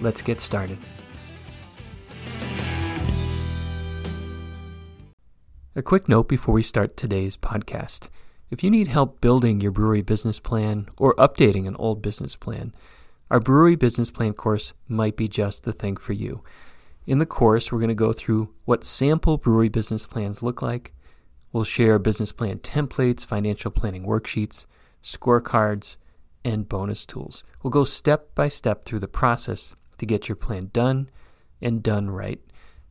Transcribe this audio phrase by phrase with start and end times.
[0.00, 0.78] let's get started.
[5.76, 8.08] A quick note before we start today's podcast.
[8.50, 12.74] If you need help building your brewery business plan or updating an old business plan,
[13.30, 16.42] our brewery business plan course might be just the thing for you.
[17.06, 20.94] In the course, we're going to go through what sample brewery business plans look like.
[21.52, 24.66] We'll share business plan templates, financial planning worksheets,
[25.02, 25.96] scorecards,
[26.44, 27.44] and bonus tools.
[27.62, 31.10] We'll go step by step through the process to get your plan done
[31.60, 32.40] and done right.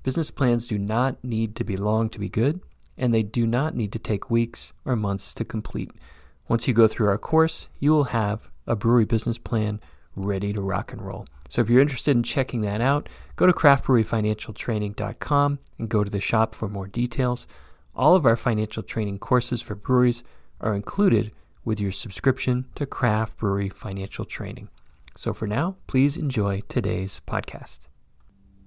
[0.03, 2.61] Business plans do not need to be long to be good,
[2.97, 5.91] and they do not need to take weeks or months to complete.
[6.47, 9.81] Once you go through our course, you will have a brewery business plan
[10.15, 11.27] ready to rock and roll.
[11.49, 16.19] So if you're interested in checking that out, go to craftbreweryfinancialtraining.com and go to the
[16.19, 17.47] shop for more details.
[17.95, 20.23] All of our financial training courses for breweries
[20.59, 21.31] are included
[21.63, 24.69] with your subscription to Craft Brewery Financial Training.
[25.17, 27.87] So for now, please enjoy today's podcast.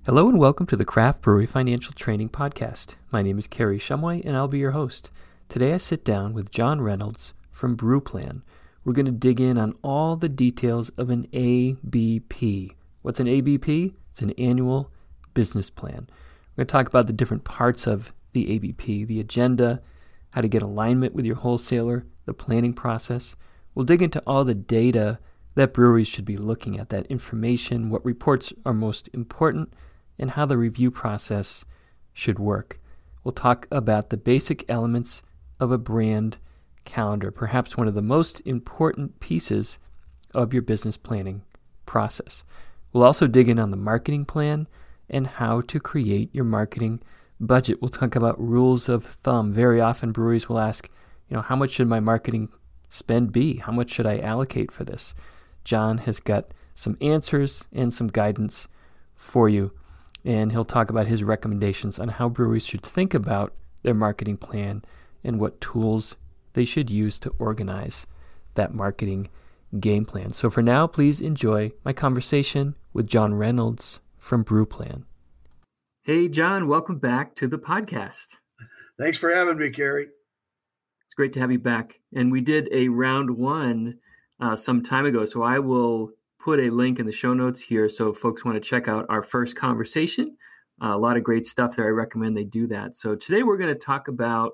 [0.05, 2.97] Hello and welcome to the Craft Brewery Financial Training Podcast.
[3.13, 5.11] My name is Kary Shumway and I'll be your host.
[5.49, 8.43] Today I sit down with John Reynolds from Brewplan.
[8.85, 12.73] We're going to dig in on all the details of an ABP.
[13.03, 13.95] What's an ABP?
[14.11, 14.91] It's an annual
[15.35, 16.11] business plan.
[16.57, 19.83] We're going to talk about the different parts of the ABP, the agenda,
[20.31, 23.37] how to get alignment with your wholesaler, the planning process.
[23.73, 25.21] We'll dig into all the data
[25.55, 29.73] that breweries should be looking at, that information, what reports are most important,
[30.19, 31.65] and how the review process
[32.13, 32.81] should work.
[33.25, 35.23] We'll talk about the basic elements
[35.59, 36.39] of a brand
[36.85, 39.79] calendar, perhaps one of the most important pieces
[40.35, 41.43] of your business planning
[41.87, 42.45] process.
[42.93, 44.69] We'll also dig in on the marketing plan
[45.09, 47.01] and how to create your marketing
[47.39, 47.81] budget.
[47.81, 49.53] We'll talk about rules of thumb.
[49.53, 50.89] Very often, breweries will ask,
[51.29, 52.49] you know, how much should my marketing
[52.89, 53.57] spend be?
[53.57, 55.15] How much should I allocate for this?
[55.65, 58.69] John has got some answers and some guidance
[59.15, 59.73] for you,
[60.25, 64.83] and he'll talk about his recommendations on how breweries should think about their marketing plan
[65.23, 66.17] and what tools
[66.55, 68.07] they should use to organize
[68.55, 69.29] that marketing
[69.79, 70.33] game plan.
[70.33, 75.05] So for now, please enjoy my conversation with John Reynolds from Brewplan.
[76.03, 78.37] Hey, John, welcome back to the podcast.
[78.99, 80.09] Thanks for having me, Kary.
[81.05, 82.01] It's great to have you back.
[82.15, 83.99] And we did a round one
[84.41, 85.25] uh, some time ago.
[85.25, 88.69] So I will put a link in the show notes here so folks want to
[88.69, 90.37] check out our first conversation.
[90.83, 91.87] Uh, a lot of great stuff there.
[91.87, 92.95] I recommend they do that.
[92.95, 94.53] So today we're going to talk about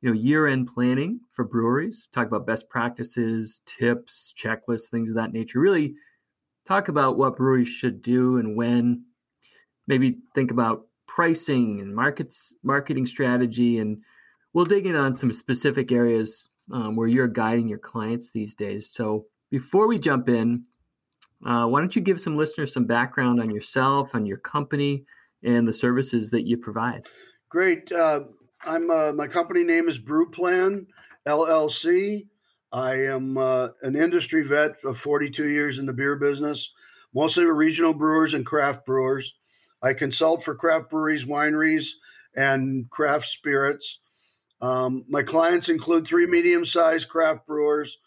[0.00, 2.08] you know year-end planning for breweries.
[2.12, 5.60] Talk about best practices, tips, checklists, things of that nature.
[5.60, 5.94] Really
[6.66, 9.04] talk about what breweries should do and when.
[9.86, 13.98] Maybe think about pricing and markets, marketing strategy, and
[14.52, 18.90] we'll dig in on some specific areas um, where you're guiding your clients these days.
[18.90, 20.64] So before we jump in,
[21.44, 25.04] uh, why don't you give some listeners some background on yourself, on your company,
[25.42, 27.04] and the services that you provide?
[27.48, 27.90] Great.
[27.90, 28.24] Uh,
[28.62, 30.86] I'm uh, my company name is Brewplan
[31.26, 32.26] LLC.
[32.72, 36.72] I am uh, an industry vet of 42 years in the beer business,
[37.14, 39.34] mostly with regional brewers and craft brewers.
[39.82, 41.88] I consult for craft breweries, wineries,
[42.36, 43.98] and craft spirits.
[44.60, 47.98] Um, my clients include three medium sized craft brewers,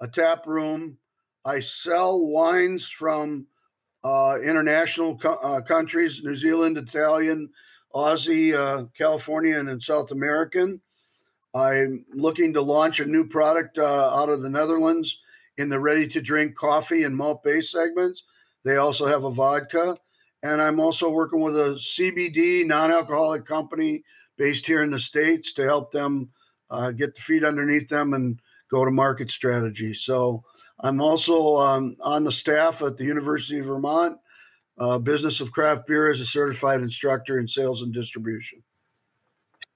[0.00, 0.96] a tap room.
[1.44, 3.46] I sell wines from
[4.02, 7.50] uh, international co- uh, countries New Zealand, Italian,
[7.94, 10.80] Aussie, uh, Californian, and South American.
[11.54, 15.18] I'm looking to launch a new product uh, out of the Netherlands
[15.58, 18.24] in the ready to drink coffee and malt based segments.
[18.64, 19.96] They also have a vodka.
[20.42, 24.04] And I'm also working with a CBD non alcoholic company
[24.36, 26.30] based here in the States to help them
[26.70, 28.40] uh, get the feet underneath them and
[28.70, 29.92] go to market strategy.
[29.92, 30.44] So
[30.80, 34.16] I'm also um, on the staff at the University of Vermont
[34.78, 38.62] uh, Business of Craft Beer as a certified instructor in sales and distribution.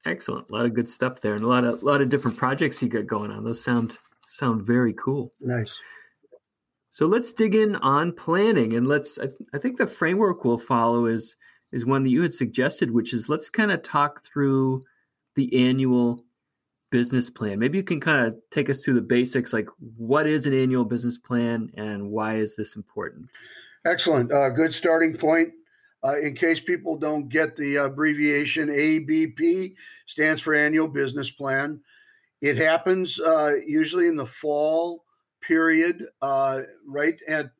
[0.06, 2.36] Excellent, a lot of good stuff there, and a lot of a lot of different
[2.36, 3.44] projects you got going on.
[3.44, 5.32] Those sound sound very cool.
[5.40, 5.78] Nice.
[6.90, 9.18] So let's dig in on planning, and let's.
[9.18, 11.36] I, th- I think the framework we'll follow is
[11.74, 14.84] is one that you had suggested, which is let's kind of talk through
[15.34, 16.24] the annual
[16.90, 17.58] business plan.
[17.58, 20.84] Maybe you can kind of take us through the basics like what is an annual
[20.84, 23.28] business plan and why is this important?
[23.84, 24.30] Excellent.
[24.30, 25.52] Uh, good starting point.
[26.04, 29.74] Uh, in case people don't get the abbreviation, ABP
[30.06, 31.80] stands for Annual Business Plan.
[32.40, 35.04] It happens uh, usually in the fall
[35.40, 37.50] period, uh, right at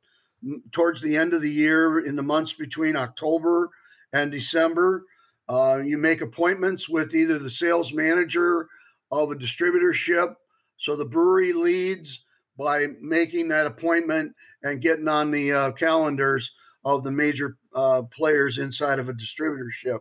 [0.70, 3.70] towards the end of the year, in the months between October
[4.14, 5.04] and December.
[5.48, 8.68] Uh, you make appointments with either the sales manager
[9.10, 10.34] of a distributorship.
[10.78, 12.24] So the brewery leads
[12.56, 14.32] by making that appointment
[14.62, 16.50] and getting on the uh, calendars
[16.84, 19.98] of the major uh, players inside of a distributorship.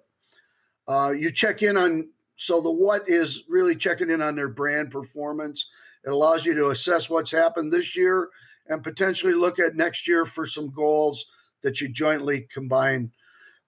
[0.88, 4.92] Uh, you check in on, so the what is really checking in on their brand
[4.92, 5.65] performance.
[6.06, 8.30] It allows you to assess what's happened this year
[8.68, 11.25] and potentially look at next year for some goals
[11.63, 13.12] that you jointly combine.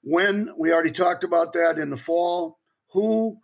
[0.06, 2.60] When we already talked about that in the fall,
[2.92, 3.40] who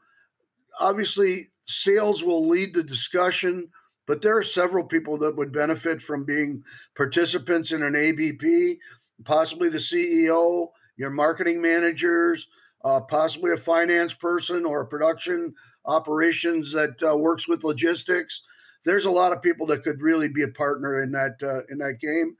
[0.79, 3.67] obviously sales will lead the discussion,
[4.05, 6.61] but there are several people that would benefit from being
[6.95, 8.77] participants in an ABP,
[9.25, 10.67] possibly the CEO,
[10.97, 12.45] your marketing managers,
[12.85, 15.55] uh, possibly a finance person or a production
[15.85, 18.39] operations that uh, works with logistics.
[18.85, 21.79] There's a lot of people that could really be a partner in that uh, in
[21.79, 22.35] that game.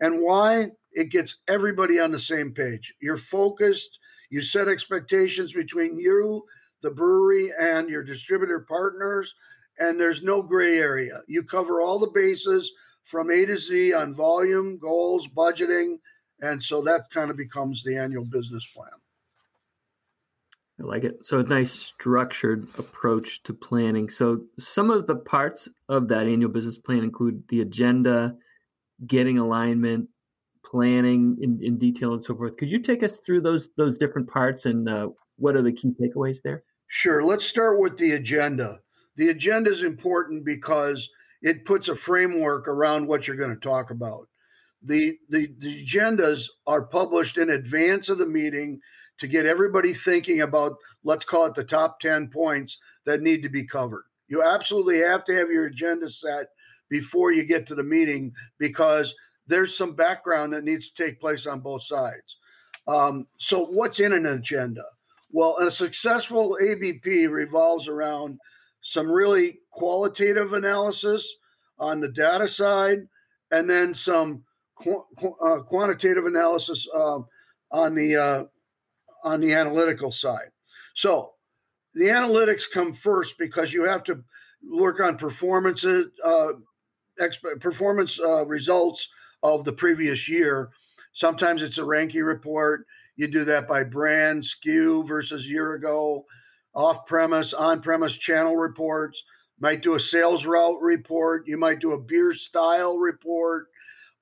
[0.00, 0.70] And why?
[0.92, 2.94] It gets everybody on the same page.
[3.00, 3.98] You're focused.
[4.30, 6.44] You set expectations between you
[6.82, 9.34] the brewery and your distributor partners,
[9.78, 11.22] and there's no gray area.
[11.26, 12.70] You cover all the bases
[13.04, 15.98] from A to Z on volume, goals, budgeting,
[16.40, 18.90] and so that kind of becomes the annual business plan.
[20.80, 21.24] I like it.
[21.24, 24.08] So a nice structured approach to planning.
[24.08, 28.36] So some of the parts of that annual business plan include the agenda,
[29.06, 30.08] getting alignment,
[30.64, 32.56] planning in, in detail, and so forth.
[32.56, 35.92] Could you take us through those those different parts and uh, what are the key
[36.00, 36.64] takeaways there?
[36.88, 37.22] Sure.
[37.22, 38.80] Let's start with the agenda.
[39.16, 41.08] The agenda is important because
[41.42, 44.28] it puts a framework around what you're going to talk about.
[44.82, 48.80] The, the, the agendas are published in advance of the meeting
[49.18, 53.48] to get everybody thinking about, let's call it the top 10 points that need to
[53.48, 54.04] be covered.
[54.28, 56.46] You absolutely have to have your agenda set
[56.88, 59.14] before you get to the meeting because
[59.46, 62.36] there's some background that needs to take place on both sides.
[62.86, 64.84] Um, so, what's in an agenda?
[65.30, 68.38] Well, a successful ABP revolves around
[68.82, 71.36] some really qualitative analysis
[71.78, 73.06] on the data side,
[73.50, 74.42] and then some
[74.76, 75.04] qu-
[75.42, 77.18] uh, quantitative analysis uh,
[77.70, 78.44] on the uh,
[79.24, 80.50] on the analytical side.
[80.94, 81.32] So
[81.94, 84.22] the analytics come first because you have to
[84.62, 86.52] work on performances, uh,
[87.20, 89.08] exp- performance uh, results
[89.42, 90.70] of the previous year.
[91.12, 92.86] Sometimes it's a ranking report.
[93.16, 96.24] You do that by brand, SKU versus year ago,
[96.74, 99.22] off premise, on premise channel reports.
[99.60, 101.48] Might do a sales route report.
[101.48, 103.66] You might do a beer style report.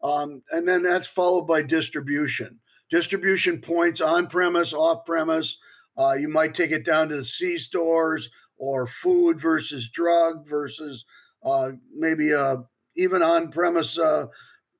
[0.03, 2.59] Um, and then that's followed by distribution.
[2.91, 5.59] Distribution points on premise, off premise.
[5.99, 11.05] Uh, you might take it down to the C stores or food versus drug versus
[11.45, 12.57] uh, maybe uh,
[12.97, 14.27] even on premise uh,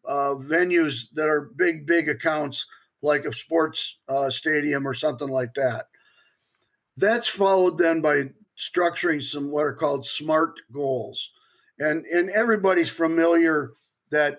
[0.07, 2.65] uh, venues that are big, big accounts
[3.03, 5.87] like a sports uh, stadium or something like that.
[6.97, 11.31] That's followed then by structuring some what are called SMART goals.
[11.79, 13.73] And, and everybody's familiar
[14.11, 14.39] that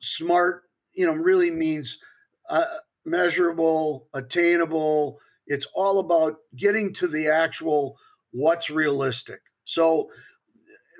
[0.00, 0.62] SMART,
[0.94, 1.98] you know, really means
[2.48, 2.64] uh,
[3.04, 5.18] measurable, attainable.
[5.46, 7.98] It's all about getting to the actual
[8.30, 9.40] what's realistic.
[9.64, 10.10] So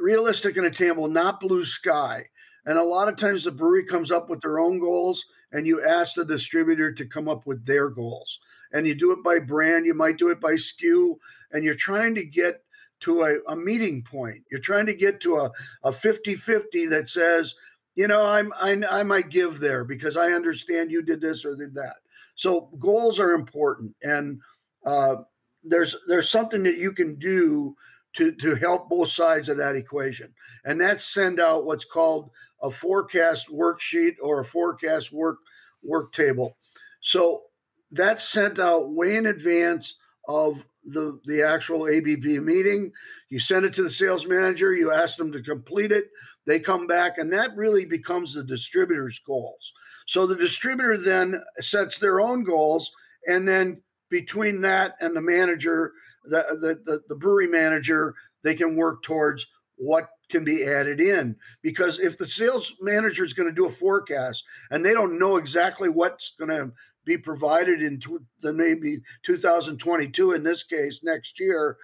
[0.00, 2.24] realistic and attainable, not blue sky.
[2.66, 5.84] And a lot of times the brewery comes up with their own goals and you
[5.84, 8.38] ask the distributor to come up with their goals.
[8.72, 11.16] And you do it by brand, you might do it by SKU,
[11.52, 12.62] and you're trying to get
[13.00, 14.42] to a, a meeting point.
[14.50, 15.50] You're trying to get to a,
[15.84, 17.54] a 50-50 that says,
[17.94, 21.56] you know, I'm I, I might give there because I understand you did this or
[21.56, 21.96] did that.
[22.36, 24.40] So goals are important, and
[24.86, 25.16] uh,
[25.64, 27.74] there's there's something that you can do
[28.18, 30.34] to, to help both sides of that equation.
[30.64, 32.30] And that's send out what's called
[32.62, 35.38] a forecast worksheet or a forecast work
[35.82, 36.56] work table.
[37.00, 37.44] So
[37.92, 39.94] that's sent out way in advance
[40.26, 42.90] of the, the actual ABP meeting.
[43.28, 46.08] You send it to the sales manager, you ask them to complete it,
[46.44, 49.72] they come back, and that really becomes the distributor's goals.
[50.06, 52.90] So the distributor then sets their own goals,
[53.28, 55.92] and then between that and the manager,
[56.28, 61.36] the, the, the, the brewery manager, they can work towards what can be added in.
[61.62, 65.36] Because if the sales manager is going to do a forecast and they don't know
[65.36, 66.72] exactly what's going to
[67.04, 68.00] be provided in
[68.40, 71.76] the maybe 2022, in this case, next year,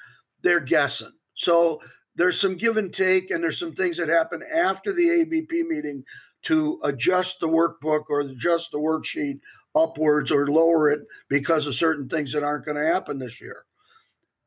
[0.43, 1.13] they're guessing.
[1.35, 1.81] So
[2.17, 6.05] there's some give and take, and there's some things that happen after the ABP meeting
[6.43, 9.41] to adjust the workbook or adjust the worksheet
[9.75, 13.65] upwards or lower it because of certain things that aren't going to happen this year.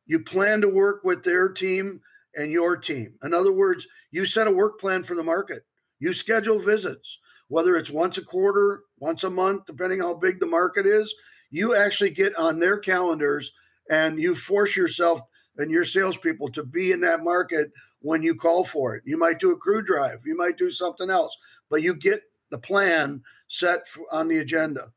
[0.07, 2.01] You plan to work with their team
[2.35, 3.13] and your team.
[3.23, 5.65] In other words, you set a work plan for the market.
[5.99, 10.45] You schedule visits, whether it's once a quarter, once a month, depending how big the
[10.45, 11.13] market is.
[11.49, 13.51] You actually get on their calendars
[13.89, 15.21] and you force yourself
[15.57, 17.71] and your salespeople to be in that market
[18.01, 19.03] when you call for it.
[19.05, 21.35] You might do a crew drive, you might do something else,
[21.69, 22.21] but you get
[22.51, 24.91] the plan set on the agenda.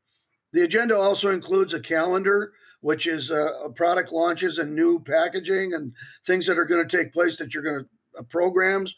[0.53, 5.93] The agenda also includes a calendar, which is uh, product launches and new packaging and
[6.25, 8.95] things that are going to take place that you're going to uh, programs,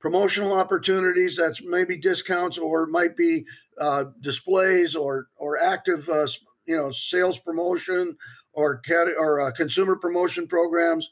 [0.00, 1.36] promotional opportunities.
[1.36, 3.44] That's maybe discounts or might be
[3.78, 6.26] uh, displays or or active, uh,
[6.66, 8.16] you know, sales promotion
[8.52, 11.10] or cat- or uh, consumer promotion programs.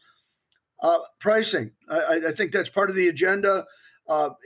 [0.82, 1.70] Uh, pricing.
[1.88, 3.64] I, I, think that's part of the agenda.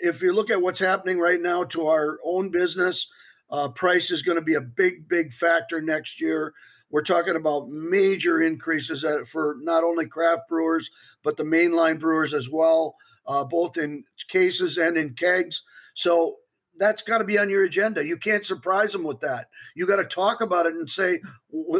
[0.02, 3.08] if you look at what's happening right now to our own business,
[3.50, 6.52] uh, price is going to be a big, big factor next year.
[6.90, 10.90] We're talking about major increases for not only craft brewers,
[11.22, 15.62] but the mainline brewers as well, uh, both in cases and in kegs.
[15.94, 16.36] So
[16.78, 18.06] that's got to be on your agenda.
[18.06, 19.48] You can't surprise them with that.
[19.74, 21.20] You got to talk about it and say,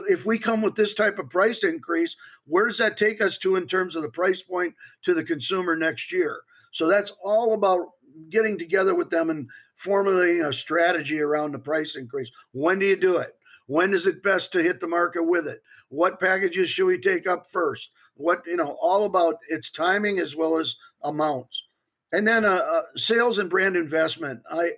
[0.09, 3.57] if we come with this type of price increase, where does that take us to
[3.57, 4.75] in terms of the price point
[5.05, 6.41] to the consumer next year?
[6.73, 7.93] So that's all about
[8.31, 12.31] getting together with them and formulating a strategy around the price increase.
[12.53, 13.38] When do you do it?
[13.69, 15.63] When is it best to hit the market with it?
[15.91, 17.91] What packages should we take up first?
[18.15, 21.63] What, you know, all about its timing as well as amounts.
[22.11, 24.41] And then uh, uh, sales and brand investment.
[24.51, 24.71] I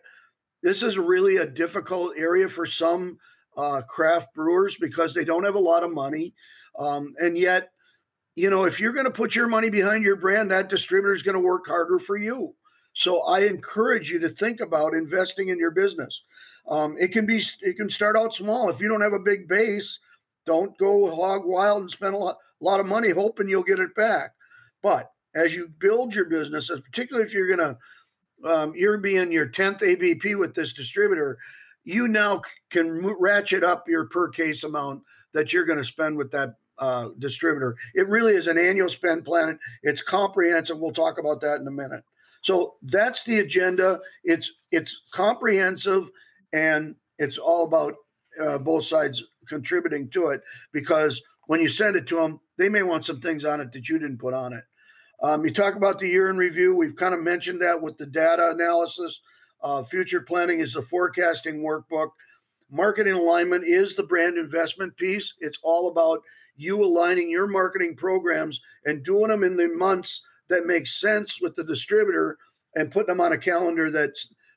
[0.62, 3.18] this is really a difficult area for some
[3.56, 6.34] uh, craft brewers because they don't have a lot of money,
[6.78, 7.70] um, and yet,
[8.36, 11.22] you know, if you're going to put your money behind your brand, that distributor is
[11.22, 12.54] going to work harder for you.
[12.92, 16.22] So I encourage you to think about investing in your business.
[16.68, 18.68] Um, it can be it can start out small.
[18.68, 19.98] If you don't have a big base,
[20.46, 23.78] don't go hog wild and spend a lot, a lot of money hoping you'll get
[23.78, 24.32] it back.
[24.82, 27.78] But as you build your business, particularly if you're going to
[28.42, 31.38] um, you're being your 10th ABP with this distributor,
[31.84, 32.40] you now
[32.70, 35.02] can ratchet up your per case amount
[35.32, 37.76] that you're going to spend with that uh, distributor.
[37.94, 39.58] It really is an annual spend plan.
[39.82, 40.78] It's comprehensive.
[40.78, 42.02] We'll talk about that in a minute.
[42.42, 44.00] So that's the agenda.
[44.24, 46.08] It's it's comprehensive,
[46.52, 47.94] and it's all about
[48.42, 50.42] uh, both sides contributing to it.
[50.72, 53.88] Because when you send it to them, they may want some things on it that
[53.88, 54.64] you didn't put on it.
[55.22, 56.74] Um, you talk about the year in review.
[56.74, 59.20] We've kind of mentioned that with the data analysis.
[59.62, 62.08] Uh, future planning is the forecasting workbook.
[62.70, 65.34] Marketing alignment is the brand investment piece.
[65.40, 66.20] It's all about
[66.56, 71.54] you aligning your marketing programs and doing them in the months that makes sense with
[71.56, 72.38] the distributor
[72.76, 74.12] and putting them on a calendar that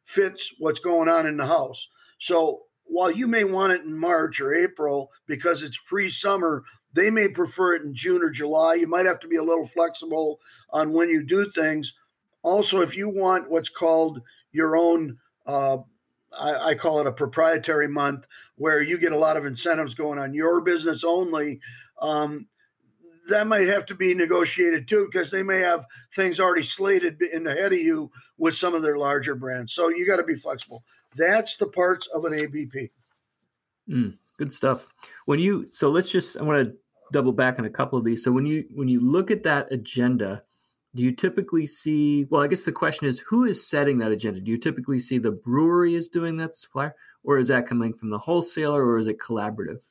[0.06, 1.88] fits what's going on in the house.
[2.20, 7.10] So while you may want it in March or April because it's pre summer, they
[7.10, 8.76] may prefer it in June or July.
[8.76, 11.94] You might have to be a little flexible on when you do things.
[12.44, 15.18] Also, if you want what's called your own,
[15.48, 15.78] uh,
[16.38, 20.20] I, I, call it a proprietary month, where you get a lot of incentives going
[20.20, 21.62] on your business only,
[22.02, 22.48] um,
[23.30, 27.48] that might have to be negotiated too because they may have things already slated in
[27.48, 29.74] ahead of you with some of their larger brands.
[29.74, 30.84] So you got to be flexible.
[31.16, 32.92] That's the parts of an ABP.
[33.90, 34.88] Mm, good stuff.
[35.26, 36.76] When you so let's just I want to
[37.12, 38.24] double back on a couple of these.
[38.24, 40.44] So when you when you look at that agenda,
[40.96, 44.40] do you typically see well i guess the question is who is setting that agenda
[44.40, 48.10] do you typically see the brewery is doing that supplier or is that coming from
[48.10, 49.88] the wholesaler or is it collaborative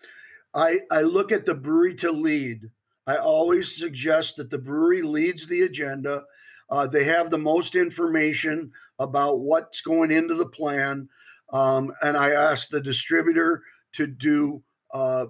[0.55, 2.71] i i look at the brewery to lead
[3.06, 6.25] I always suggest that the brewery leads the agenda.
[6.71, 11.09] Uh, they have the most information about what's going into the plan.
[11.52, 13.62] Um, and I ask the distributor
[13.94, 14.62] to do,
[14.94, 15.26] uh,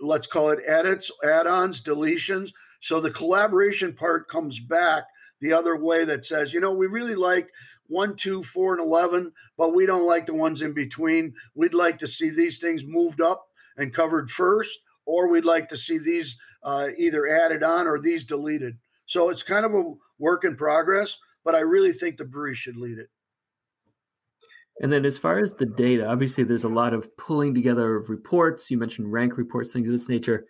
[0.00, 2.52] let's call it edits, add ons, deletions.
[2.82, 5.04] So the collaboration part comes back
[5.40, 7.50] the other way that says, you know, we really like
[7.86, 11.34] one, two, four, and 11, but we don't like the ones in between.
[11.54, 13.46] We'd like to see these things moved up
[13.78, 18.24] and covered first or we'd like to see these uh, either added on or these
[18.24, 18.76] deleted.
[19.06, 22.76] So it's kind of a work in progress, but I really think the brewery should
[22.76, 23.08] lead it.
[24.82, 28.08] And then, as far as the data, obviously there's a lot of pulling together of
[28.08, 28.70] reports.
[28.70, 30.46] You mentioned rank reports, things of this nature.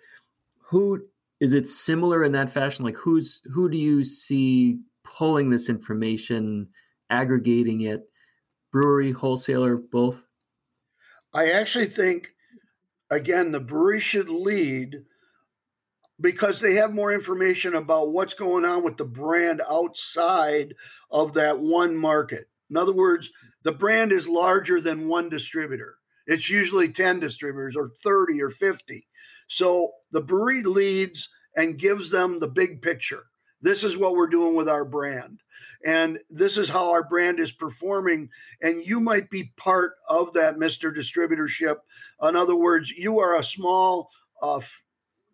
[0.68, 1.00] Who
[1.40, 2.84] is it similar in that fashion?
[2.84, 6.68] Like, who's who do you see pulling this information,
[7.08, 8.02] aggregating it?
[8.70, 10.24] Brewery, wholesaler, both.
[11.34, 12.28] I actually think
[13.10, 15.02] again, the brewery should lead
[16.20, 20.74] because they have more information about what's going on with the brand outside
[21.10, 22.48] of that one market.
[22.70, 23.30] In other words,
[23.62, 25.96] the brand is larger than one distributor.
[26.26, 29.06] It's usually 10 distributors or 30 or 50.
[29.48, 33.24] So the brewery leads and gives them the big picture.
[33.62, 35.40] This is what we're doing with our brand.
[35.84, 38.30] And this is how our brand is performing.
[38.62, 40.94] And you might be part of that Mr.
[40.94, 41.76] Distributorship.
[42.22, 44.10] In other words, you are a small,
[44.40, 44.60] uh,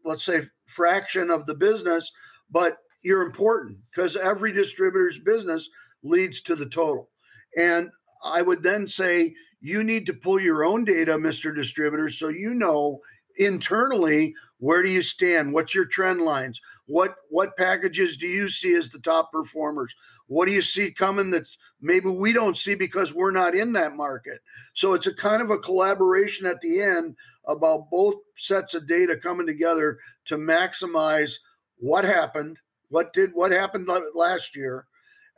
[0.04, 2.10] let's say, fraction of the business,
[2.50, 5.68] but you're important because every distributor's business
[6.02, 7.10] leads to the total.
[7.56, 7.90] And
[8.24, 11.54] I would then say you need to pull your own data, Mr.
[11.54, 13.00] Distributor, so you know
[13.38, 18.74] internally where do you stand what's your trend lines what what packages do you see
[18.74, 19.94] as the top performers
[20.26, 23.94] what do you see coming that's maybe we don't see because we're not in that
[23.94, 24.38] market
[24.74, 27.14] so it's a kind of a collaboration at the end
[27.46, 31.34] about both sets of data coming together to maximize
[31.78, 34.86] what happened what did what happened last year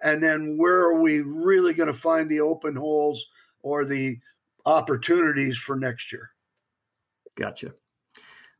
[0.02, 3.24] and then where are we really going to find the open holes
[3.62, 4.16] or the
[4.66, 6.30] opportunities for next year.
[7.36, 7.72] Gotcha.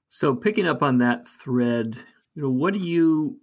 [0.09, 1.97] So picking up on that thread,
[2.35, 3.41] you know, what do you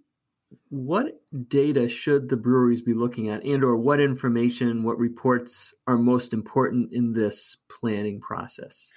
[0.69, 5.97] what data should the breweries be looking at and or what information, what reports are
[5.97, 8.91] most important in this planning process?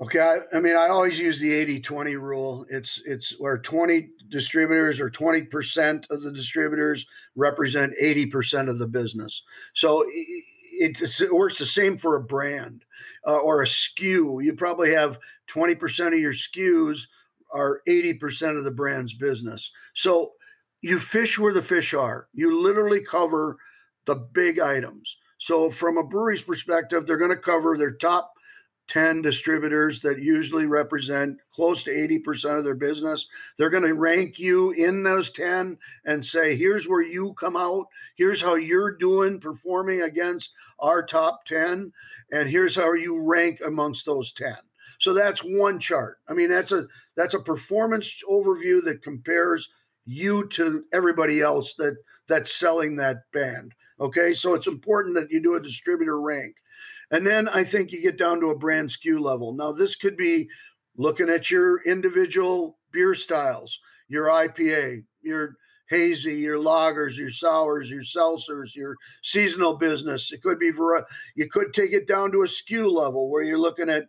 [0.00, 2.66] Okay, I, I, mean, I always use the 80-20 rule.
[2.68, 9.42] It's it's where 20 distributors or 20% of the distributors represent 80% of the business.
[9.74, 12.84] So it, it works the same for a brand
[13.24, 14.44] uh, or a SKU.
[14.44, 17.06] You probably have 20% of your SKUs
[17.52, 19.70] are 80% of the brand's business.
[19.94, 20.32] So
[20.80, 22.26] you fish where the fish are.
[22.34, 23.58] You literally cover
[24.06, 25.16] the big items.
[25.38, 28.33] So from a brewery's perspective, they're going to cover their top
[28.88, 33.26] 10 distributors that usually represent close to 80% of their business.
[33.56, 37.86] They're going to rank you in those 10 and say, here's where you come out.
[38.16, 41.92] Here's how you're doing performing against our top 10.
[42.32, 44.56] And here's how you rank amongst those 10.
[45.00, 46.18] So that's one chart.
[46.28, 46.86] I mean, that's a
[47.16, 49.68] that's a performance overview that compares
[50.06, 51.96] you to everybody else that
[52.28, 53.72] that's selling that band.
[54.00, 56.54] Okay, so it's important that you do a distributor rank.
[57.14, 59.52] And then I think you get down to a brand SKU level.
[59.52, 60.48] Now, this could be
[60.96, 65.54] looking at your individual beer styles, your IPA, your
[65.88, 70.32] hazy, your lagers, your sours, your seltzers, your seasonal business.
[70.32, 70.72] It could be
[71.36, 74.08] you could take it down to a SKU level where you're looking at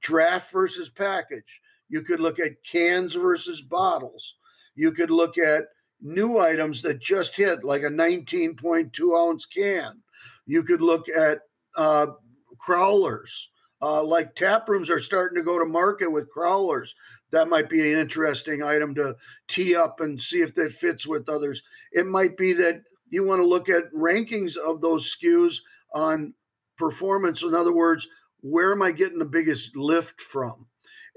[0.00, 1.60] draft versus package.
[1.90, 4.36] You could look at cans versus bottles.
[4.74, 5.64] You could look at
[6.00, 10.00] new items that just hit, like a 19.2 ounce can.
[10.46, 11.40] You could look at
[11.76, 12.06] uh,
[12.58, 13.30] crowlers.
[13.82, 16.90] Uh, like tap rooms are starting to go to market with crowlers.
[17.30, 19.16] That might be an interesting item to
[19.48, 21.62] tee up and see if that fits with others.
[21.92, 25.58] It might be that you want to look at rankings of those SKUs
[25.94, 26.32] on
[26.78, 27.42] performance.
[27.42, 28.06] In other words,
[28.40, 30.66] where am I getting the biggest lift from?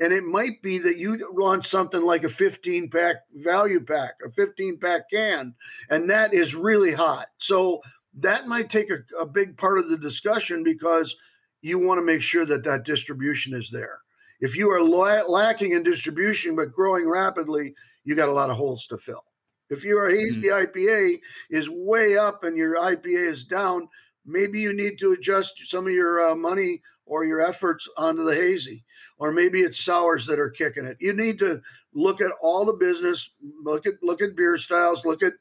[0.01, 4.31] And it might be that you launch something like a 15 pack value pack, a
[4.31, 5.53] 15 pack can,
[5.89, 7.27] and that is really hot.
[7.37, 7.81] So
[8.15, 11.15] that might take a, a big part of the discussion because
[11.61, 13.99] you want to make sure that that distribution is there.
[14.41, 17.73] If you are la- lacking in distribution but growing rapidly,
[18.05, 19.23] you got a lot of holes to fill.
[19.69, 20.65] If your hazy mm-hmm.
[20.65, 21.19] IPA
[21.49, 23.87] is way up and your IPA is down,
[24.25, 28.33] maybe you need to adjust some of your uh, money or your efforts onto the
[28.33, 28.83] hazy,
[29.17, 30.97] or maybe it's sours that are kicking it.
[30.99, 31.59] You need to
[31.93, 33.31] look at all the business,
[33.63, 35.33] look at look at beer styles, look at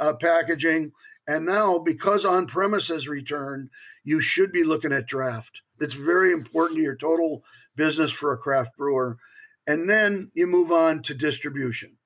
[0.00, 0.90] uh, packaging,
[1.26, 3.70] and now, because on premise has returned,
[4.02, 5.62] you should be looking at draft.
[5.80, 7.44] It's very important to your total
[7.76, 9.18] business for a craft brewer.
[9.66, 11.96] And then you move on to distribution.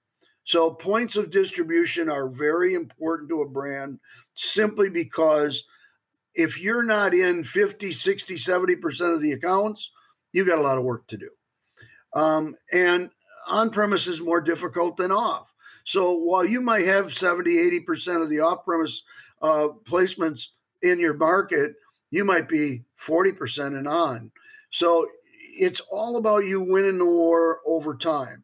[0.45, 3.99] So, points of distribution are very important to a brand
[4.35, 5.65] simply because
[6.35, 9.91] if you're not in 50, 60, 70% of the accounts,
[10.33, 11.31] you've got a lot of work to do.
[12.15, 13.11] Um, and
[13.49, 15.53] on premise is more difficult than off.
[15.87, 19.03] So while you might have 70, 80% of the off premise
[19.41, 20.49] uh, placements
[20.83, 21.75] in your market,
[22.11, 24.31] you might be 40% and on.
[24.71, 25.07] So
[25.59, 28.43] it's all about you winning the war over time.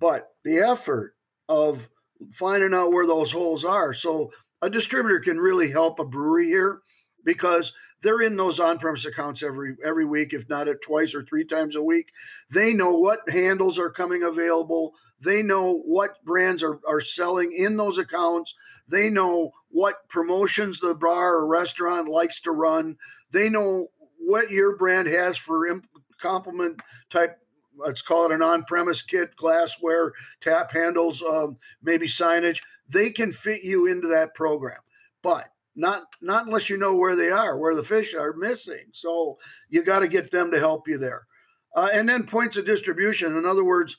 [0.00, 1.14] But the effort
[1.48, 1.88] of
[2.30, 3.94] finding out where those holes are.
[3.94, 6.82] So a distributor can really help a brewery here
[7.24, 11.44] because they're in those on-premise accounts every every week, if not at twice or three
[11.44, 12.12] times a week.
[12.50, 14.94] They know what handles are coming available.
[15.20, 18.54] They know what brands are, are selling in those accounts.
[18.88, 22.96] They know what promotions the bar or restaurant likes to run.
[23.30, 25.86] They know what your brand has for imp-
[26.20, 26.80] complement
[27.10, 27.38] type
[27.76, 32.60] let's call it an on-premise kit, glassware, tap handles, um, maybe signage.
[32.88, 34.78] They can fit you into that program.
[35.22, 38.86] But not not unless you know where they are, where the fish are missing.
[38.92, 41.26] So you got to get them to help you there.
[41.74, 43.36] Uh, and then points of distribution.
[43.36, 43.96] In other words,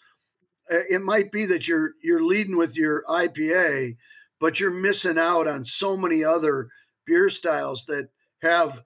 [0.70, 3.98] it might be that you're you're leading with your IPA,
[4.40, 6.70] but you're missing out on so many other
[7.06, 8.10] beer styles that
[8.42, 8.82] have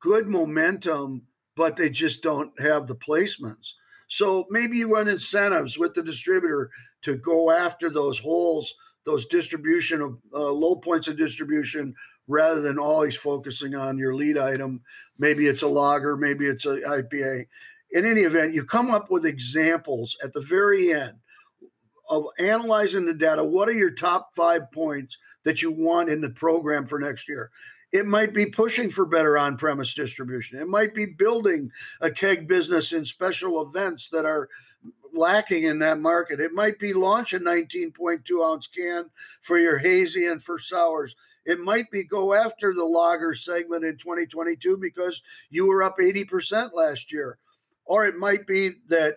[0.00, 1.22] good momentum,
[1.56, 3.72] but they just don't have the placements.
[4.08, 6.70] So maybe you run incentives with the distributor
[7.02, 8.72] to go after those holes,
[9.04, 11.94] those distribution of uh, low points of distribution,
[12.30, 14.80] rather than always focusing on your lead item.
[15.18, 17.46] Maybe it's a lager, maybe it's a IPA.
[17.90, 21.14] In any event, you come up with examples at the very end
[22.08, 23.42] of analyzing the data.
[23.42, 27.50] What are your top five points that you want in the program for next year?
[27.92, 30.58] It might be pushing for better on premise distribution.
[30.58, 34.48] It might be building a keg business in special events that are
[35.12, 36.40] lacking in that market.
[36.40, 39.10] It might be launch a 19.2 ounce can
[39.42, 41.16] for your hazy and for sours.
[41.44, 46.72] It might be go after the lager segment in 2022 because you were up 80%
[46.72, 47.38] last year.
[47.86, 49.16] Or it might be that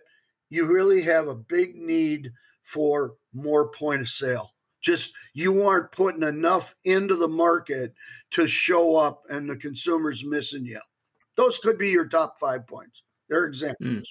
[0.49, 2.31] you really have a big need
[2.63, 4.52] for more point of sale
[4.83, 7.93] just you aren't putting enough into the market
[8.31, 10.79] to show up and the consumer's missing you.
[11.35, 13.03] Those could be your top five points.
[13.29, 13.89] They're examples.
[13.89, 14.03] Mm,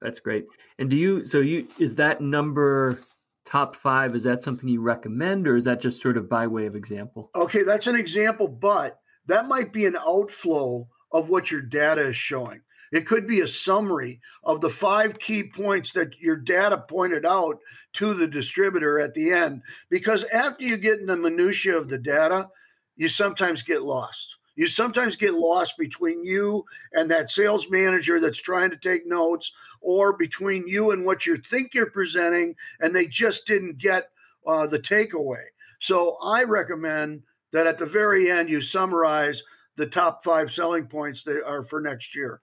[0.00, 0.46] that's great.
[0.78, 2.98] And do you so you is that number
[3.44, 6.66] top five is that something you recommend or is that just sort of by way
[6.66, 7.30] of example?
[7.34, 12.16] Okay that's an example but that might be an outflow of what your data is
[12.16, 12.60] showing
[12.92, 17.58] it could be a summary of the five key points that your data pointed out
[17.94, 19.62] to the distributor at the end.
[19.90, 22.48] Because after you get in the minutiae of the data,
[22.96, 24.36] you sometimes get lost.
[24.56, 29.52] You sometimes get lost between you and that sales manager that's trying to take notes,
[29.80, 34.10] or between you and what you think you're presenting, and they just didn't get
[34.48, 35.44] uh, the takeaway.
[35.78, 37.22] So I recommend
[37.52, 39.42] that at the very end, you summarize
[39.76, 42.40] the top five selling points that are for next year.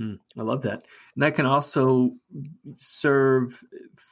[0.00, 0.86] Mm, I love that.
[1.14, 2.12] And that can also
[2.72, 3.62] serve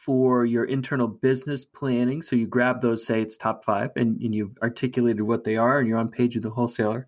[0.05, 2.21] for your internal business planning.
[2.21, 5.79] So you grab those, say it's top five, and, and you've articulated what they are,
[5.79, 7.07] and you're on page with the wholesaler.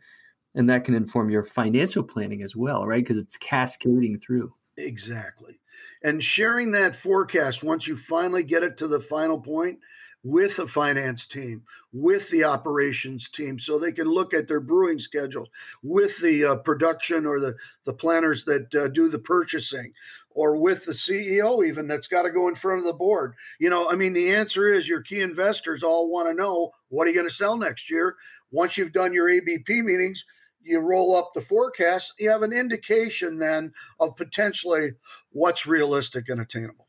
[0.54, 3.04] And that can inform your financial planning as well, right?
[3.04, 4.52] Because it's cascading through.
[4.78, 5.60] Exactly.
[6.02, 9.78] And sharing that forecast once you finally get it to the final point
[10.22, 14.98] with the finance team, with the operations team, so they can look at their brewing
[14.98, 15.48] schedule,
[15.82, 17.54] with the uh, production or the,
[17.84, 19.92] the planners that uh, do the purchasing,
[20.30, 23.34] or with the CEO, even that's got to go in front of the board.
[23.58, 27.06] You know, I mean, the answer is your key investors all want to know what
[27.06, 28.16] are you going to sell next year?
[28.50, 30.24] Once you've done your ABP meetings,
[30.62, 34.90] you roll up the forecast, you have an indication then of potentially
[35.30, 36.86] what's realistic and attainable.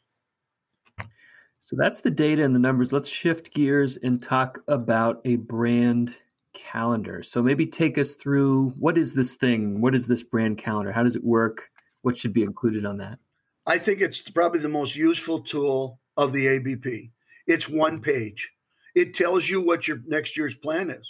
[1.71, 2.91] So that's the data and the numbers.
[2.91, 6.17] Let's shift gears and talk about a brand
[6.53, 7.23] calendar.
[7.23, 9.79] So maybe take us through what is this thing?
[9.79, 10.91] What is this brand calendar?
[10.91, 11.69] How does it work?
[12.01, 13.19] What should be included on that?
[13.65, 17.09] I think it's probably the most useful tool of the ABP.
[17.47, 18.49] It's one page.
[18.93, 21.09] It tells you what your next year's plan is.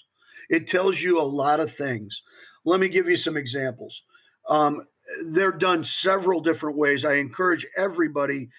[0.52, 2.22] It tells you a lot of things.
[2.66, 4.04] Let me give you some examples.
[4.48, 4.86] Um,
[5.26, 7.04] they're done several different ways.
[7.04, 8.50] I encourage everybody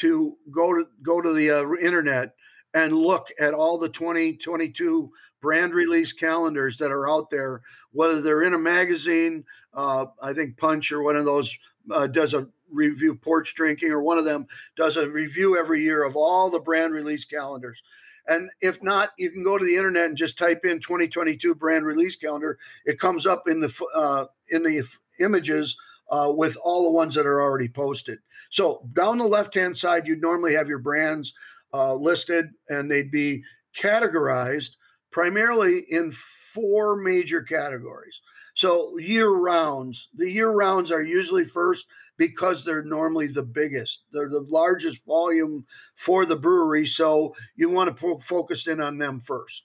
[0.00, 2.34] to go to go to the uh, internet
[2.74, 5.10] and look at all the 2022
[5.40, 10.56] brand release calendars that are out there, whether they're in a magazine, uh, I think
[10.56, 11.52] Punch or one of those
[11.90, 16.04] uh, does a review porch drinking, or one of them does a review every year
[16.04, 17.82] of all the brand release calendars.
[18.28, 21.84] And if not, you can go to the internet and just type in 2022 brand
[21.84, 22.58] release calendar.
[22.84, 24.84] It comes up in the uh, in the
[25.18, 25.76] images
[26.10, 28.18] uh, with all the ones that are already posted.
[28.50, 31.32] So down the left hand side, you'd normally have your brands
[31.72, 33.42] uh, listed and they'd be
[33.78, 34.70] categorized
[35.10, 36.12] primarily in
[36.52, 38.20] four major categories.
[38.54, 44.02] So year rounds, the year rounds are usually first because they're normally the biggest.
[44.12, 49.20] They're the largest volume for the brewery, so you want to focus in on them
[49.20, 49.62] first.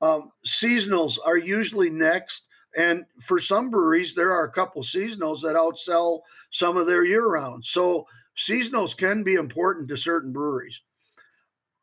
[0.00, 2.42] Um, seasonals are usually next
[2.78, 6.20] and for some breweries, there are a couple seasonals that outsell
[6.52, 7.64] some of their year round.
[7.64, 8.06] So
[8.38, 10.80] seasonals can be important to certain breweries.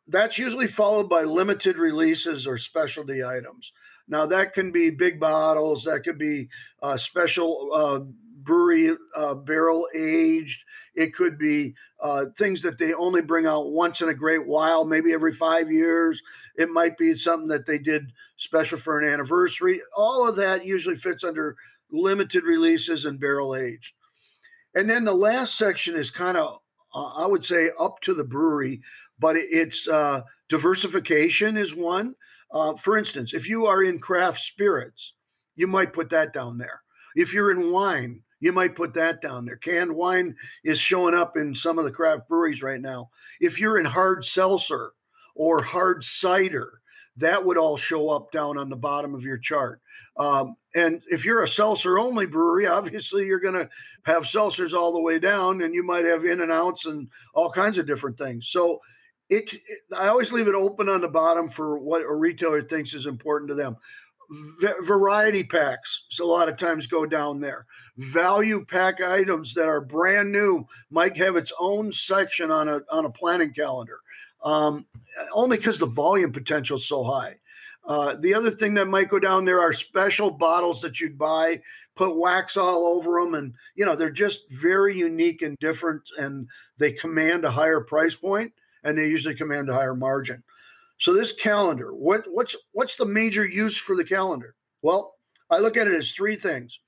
[0.08, 3.74] That's usually followed by limited releases or specialty items.
[4.08, 6.48] Now, that can be big bottles, that could be
[6.82, 8.00] uh, special uh,
[8.46, 10.64] brewery uh, barrel aged.
[10.94, 14.86] It could be uh, things that they only bring out once in a great while,
[14.86, 16.22] maybe every five years.
[16.56, 19.82] It might be something that they did special for an anniversary.
[19.98, 21.58] All of that usually fits under
[21.92, 23.94] limited releases and barrel aged.
[24.76, 26.60] And then the last section is kind of,
[26.94, 28.82] uh, I would say, up to the brewery,
[29.20, 32.16] but it's uh, diversification is one.
[32.52, 35.14] Uh, for instance, if you are in craft spirits,
[35.56, 36.82] you might put that down there.
[37.16, 39.58] If you're in wine, you might put that down there.
[39.58, 43.10] Canned wine is showing up in some of the craft breweries right now.
[43.40, 44.92] If you're in hard seltzer
[45.36, 46.82] or hard cider,
[47.18, 49.82] that would all show up down on the bottom of your chart.
[50.18, 53.70] Um, and if you're a seltzer only brewery, obviously you're going to
[54.04, 57.50] have seltzers all the way down, and you might have in and outs and all
[57.50, 58.50] kinds of different things.
[58.50, 58.80] So
[59.30, 59.62] it, it,
[59.96, 63.50] I always leave it open on the bottom for what a retailer thinks is important
[63.50, 63.78] to them.
[64.82, 67.66] Variety packs so a lot of times go down there.
[67.98, 73.06] Value pack items that are brand new might have its own section on a on
[73.06, 74.00] a planning calendar,
[74.44, 74.86] um,
[75.34, 77.36] only because the volume potential is so high.
[77.88, 81.62] Uh, the other thing that might go down there are special bottles that you'd buy,
[81.96, 86.48] put wax all over them, and you know they're just very unique and different, and
[86.78, 88.52] they command a higher price point,
[88.84, 90.44] and they usually command a higher margin.
[90.98, 94.56] So this calendar, what what's what's the major use for the calendar?
[94.82, 95.16] Well,
[95.50, 96.80] I look at it as three things.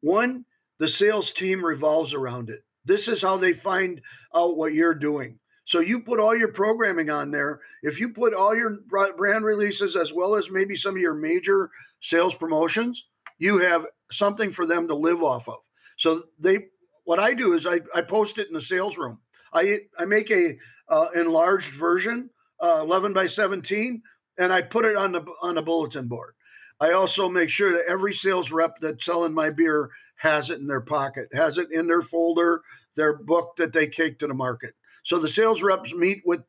[0.00, 0.44] One,
[0.78, 2.64] the sales team revolves around it.
[2.84, 4.00] This is how they find
[4.34, 5.38] out what you're doing.
[5.64, 7.60] So you put all your programming on there.
[7.82, 11.70] If you put all your brand releases as well as maybe some of your major
[12.00, 13.06] sales promotions,
[13.38, 15.58] you have something for them to live off of.
[15.98, 16.66] So they,
[17.04, 19.18] what I do is I, I post it in the sales room.
[19.52, 20.56] I I make a
[20.88, 22.30] uh, enlarged version,
[22.62, 24.02] uh, 11 by 17,
[24.38, 26.34] and I put it on the on the bulletin board.
[26.80, 30.66] I also make sure that every sales rep that's selling my beer has it in
[30.66, 32.62] their pocket, has it in their folder,
[32.96, 34.74] their book that they take to the market.
[35.04, 36.40] So the sales reps meet with,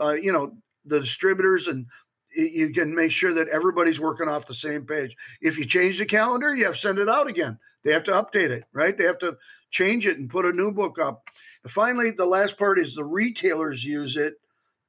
[0.00, 1.86] uh, you know, the distributors and
[2.32, 5.16] you can make sure that everybody's working off the same page.
[5.40, 7.58] If you change the calendar, you have to send it out again.
[7.82, 8.96] They have to update it, right?
[8.96, 9.36] They have to
[9.70, 11.24] change it and put a new book up.
[11.68, 14.34] Finally, the last part is the retailers use it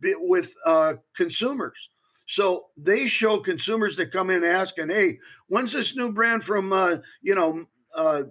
[0.03, 1.89] with uh, consumers.
[2.27, 6.97] So they show consumers that come in asking, "Hey, when's this new brand from uh,
[7.21, 8.23] you know uh,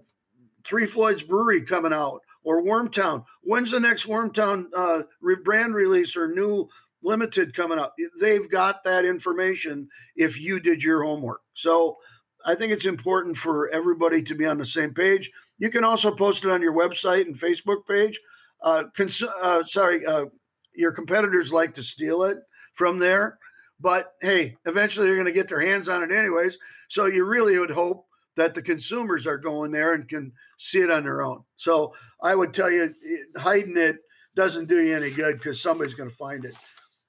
[0.65, 3.25] Three Floyds Brewery coming out?" or Wormtown.
[3.43, 5.03] When's the next Wormtown uh,
[5.45, 6.69] brand release or new
[7.03, 7.95] limited coming up?
[8.21, 11.41] They've got that information if you did your homework.
[11.55, 11.99] So
[12.45, 15.31] I think it's important for everybody to be on the same page.
[15.59, 18.19] You can also post it on your website and Facebook page.
[18.63, 20.27] Uh, cons- uh, sorry, uh,
[20.75, 22.39] your competitors like to steal it
[22.75, 23.39] from there.
[23.81, 26.59] But hey, eventually they're going to get their hands on it anyways.
[26.89, 28.07] So you really would hope
[28.37, 31.43] that the consumers are going there and can see it on their own.
[31.57, 32.95] So I would tell you,
[33.37, 33.99] hiding it
[34.37, 36.55] doesn't do you any good because somebody's going to find it.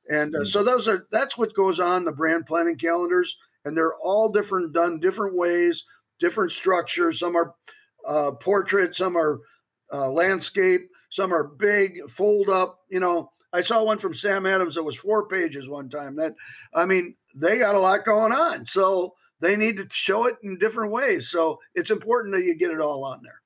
[0.10, 0.65] And uh, so mm-hmm.
[0.65, 5.00] those are that's what goes on the brand planning calendars, and they're all different, done
[5.00, 5.84] different ways,
[6.19, 7.19] different structures.
[7.19, 7.54] Some are
[8.08, 9.39] uh, portrait, some are
[9.93, 12.80] uh, landscape, some are big, fold up.
[12.89, 16.16] You know, I saw one from Sam Adams that was four pages one time.
[16.16, 16.36] That
[16.74, 18.66] I mean, they got a lot going on.
[18.66, 21.30] So they need to show it in different ways.
[21.30, 23.42] So it's important that you get it all on there.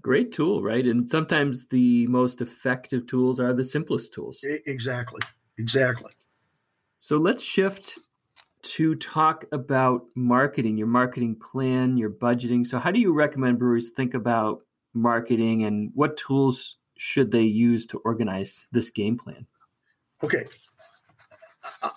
[0.00, 0.86] Great tool, right?
[0.86, 4.44] And sometimes the most effective tools are the simplest tools.
[4.66, 5.20] Exactly.
[5.58, 6.12] Exactly.
[7.00, 7.98] So let's shift
[8.62, 12.64] to talk about marketing, your marketing plan, your budgeting.
[12.64, 14.60] So, how do you recommend breweries think about
[14.94, 19.46] marketing and what tools should they use to organize this game plan?
[20.22, 20.44] Okay.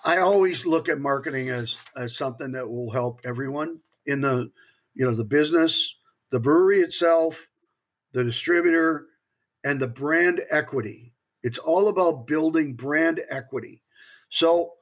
[0.02, 4.50] I always look at marketing as as something that will help everyone in the
[4.94, 5.94] you know the business,
[6.30, 7.46] the brewery itself,
[8.12, 9.08] the distributor,
[9.64, 11.12] and the brand equity.
[11.42, 13.82] It's all about building brand equity.
[14.30, 14.72] So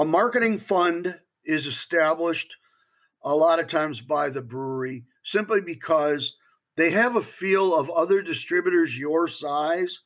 [0.00, 2.56] a marketing fund is established
[3.22, 6.34] a lot of times by the brewery simply because
[6.78, 10.00] they have a feel of other distributors your size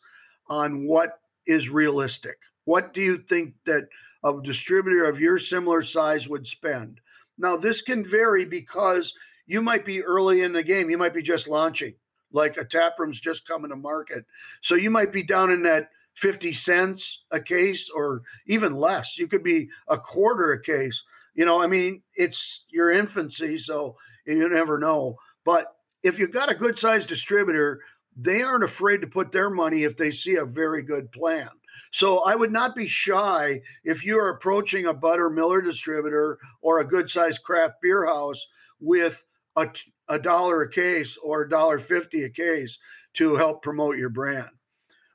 [0.48, 2.38] on what is realistic.
[2.64, 3.84] What do you think that
[4.24, 7.00] a distributor of your similar size would spend.
[7.38, 9.12] Now, this can vary because
[9.46, 10.90] you might be early in the game.
[10.90, 11.94] You might be just launching,
[12.32, 14.24] like a tap room's just coming to market.
[14.62, 19.18] So you might be down in that 50 cents a case or even less.
[19.18, 21.02] You could be a quarter a case.
[21.34, 25.16] You know, I mean, it's your infancy, so you never know.
[25.44, 27.80] But if you've got a good sized distributor,
[28.16, 31.48] they aren't afraid to put their money if they see a very good plan.
[31.92, 36.80] So I would not be shy if you are approaching a Butter Miller distributor or
[36.80, 38.46] a good sized craft beer house
[38.80, 39.24] with
[39.56, 39.68] a,
[40.08, 42.78] a dollar a case or a dollar fifty a case
[43.14, 44.50] to help promote your brand.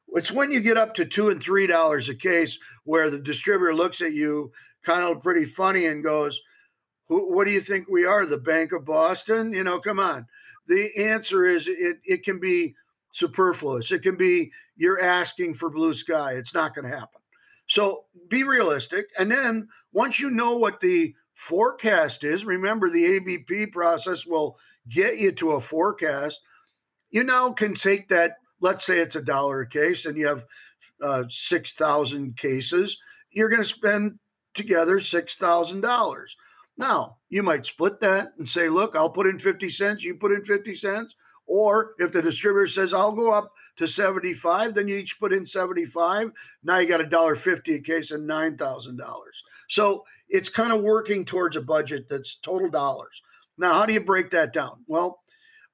[0.09, 3.75] It's when you get up to two and three dollars a case where the distributor
[3.75, 4.51] looks at you
[4.83, 6.39] kind of pretty funny and goes,
[7.07, 10.25] "What do you think we are, the Bank of Boston?" You know, come on.
[10.67, 12.75] The answer is it, it can be
[13.13, 13.91] superfluous.
[13.91, 16.33] It can be you're asking for blue sky.
[16.33, 17.21] It's not going to happen.
[17.67, 19.07] So be realistic.
[19.17, 24.57] And then once you know what the forecast is, remember the ABP process will
[24.89, 26.39] get you to a forecast.
[27.09, 30.45] You now can take that, let's say it's a dollar a case and you have
[31.01, 32.97] uh, 6,000 cases,
[33.31, 34.17] you're going to spend
[34.53, 36.25] together $6,000.
[36.77, 40.31] Now, you might split that and say, look, I'll put in 50 cents, you put
[40.31, 41.15] in 50 cents.
[41.47, 45.45] Or if the distributor says, I'll go up to 75, then you each put in
[45.45, 46.31] 75.
[46.63, 48.99] Now you got a dollar fifty a case and $9,000.
[49.69, 53.21] So it's kind of working towards a budget that's total dollars.
[53.57, 54.83] Now, how do you break that down?
[54.87, 55.21] Well,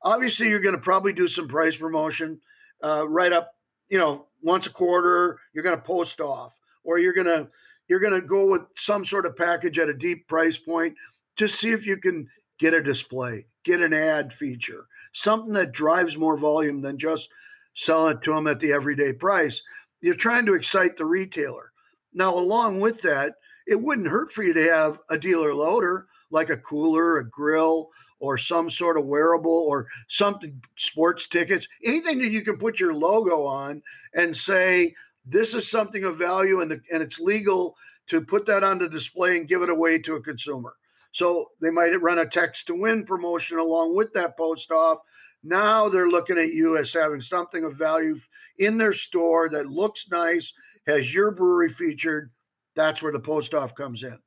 [0.04, 2.40] obviously you're going to probably do some price promotion
[2.84, 3.56] uh, right up,
[3.90, 7.50] you know, once a quarter, you're going to post off or you're going to
[7.88, 10.96] you're going to go with some sort of package at a deep price point
[11.38, 12.28] to see if you can
[12.60, 17.30] get a display, get an ad feature, something that drives more volume than just
[17.76, 19.62] selling it to them at the everyday price.
[20.02, 21.72] You're trying to excite the retailer.
[22.14, 26.50] Now, along with that, it wouldn't hurt for you to have a dealer loader like
[26.50, 32.32] a cooler, a grill, or some sort of wearable or something, sports tickets, anything that
[32.32, 33.82] you can put your logo on
[34.16, 34.94] and say,
[35.26, 37.76] this is something of value and, the, and it's legal
[38.08, 40.74] to put that on the display and give it away to a consumer.
[41.14, 45.00] So they might run a text to win promotion along with that post off.
[45.44, 48.18] Now they're looking at you as having something of value
[48.58, 50.52] in their store that looks nice,
[50.88, 52.32] has your brewery featured.
[52.76, 54.18] That's where the post off comes in.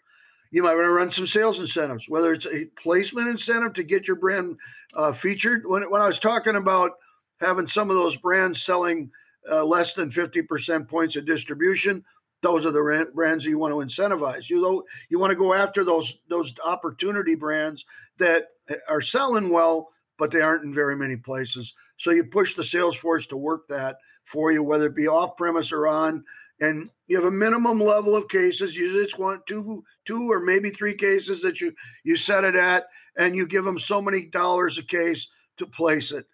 [0.52, 4.06] You might want to run some sales incentives, whether it's a placement incentive to get
[4.06, 4.56] your brand
[4.94, 5.64] uh, featured.
[5.66, 6.92] When, when I was talking about
[7.40, 9.11] having some of those brands selling
[9.50, 12.04] uh, less than 50% points of distribution,
[12.42, 14.50] those are the brands that you want to incentivize.
[14.50, 17.85] You you want to go after those those opportunity brands
[18.18, 18.48] that
[18.88, 21.74] are selling well, but they aren't in very many places.
[21.98, 25.37] So you push the sales force to work that for you, whether it be off
[25.37, 26.24] premise or on.
[26.61, 28.76] And you have a minimum level of cases.
[28.76, 32.87] You just want two, two or maybe three cases that you you set it at,
[33.18, 35.28] and you give them so many dollars a case
[35.59, 36.26] to place it.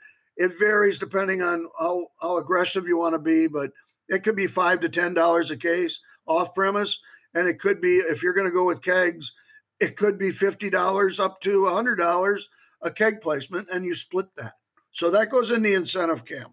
[0.42, 3.70] It varies depending on how, how aggressive you want to be, but
[4.08, 6.98] it could be five to ten dollars a case off premise,
[7.34, 9.32] and it could be if you're going to go with kegs,
[9.78, 12.48] it could be fifty dollars up to a hundred dollars
[12.82, 14.54] a keg placement, and you split that.
[14.90, 16.52] So that goes in the incentive camp.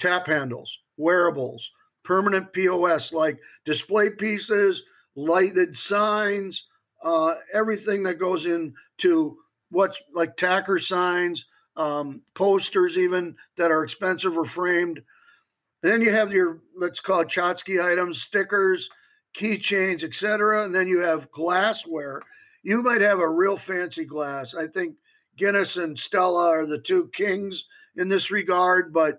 [0.00, 1.70] Tap handles, wearables,
[2.02, 4.82] permanent POS like display pieces,
[5.14, 6.66] lighted signs,
[7.04, 9.36] uh, everything that goes into
[9.70, 11.46] what's like tacker signs,
[11.78, 15.00] um, posters even that are expensive or framed.
[15.82, 18.90] And then you have your let's call it tchotchke items, stickers,
[19.34, 20.64] keychains, etc.
[20.64, 22.20] And then you have glassware.
[22.62, 24.54] You might have a real fancy glass.
[24.54, 24.96] I think
[25.36, 27.64] Guinness and Stella are the two kings
[27.96, 29.18] in this regard, but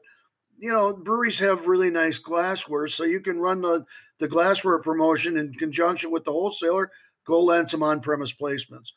[0.57, 3.85] you know, breweries have really nice glassware, so you can run the,
[4.19, 6.91] the glassware promotion in conjunction with the wholesaler,
[7.25, 8.91] go land some on-premise placements.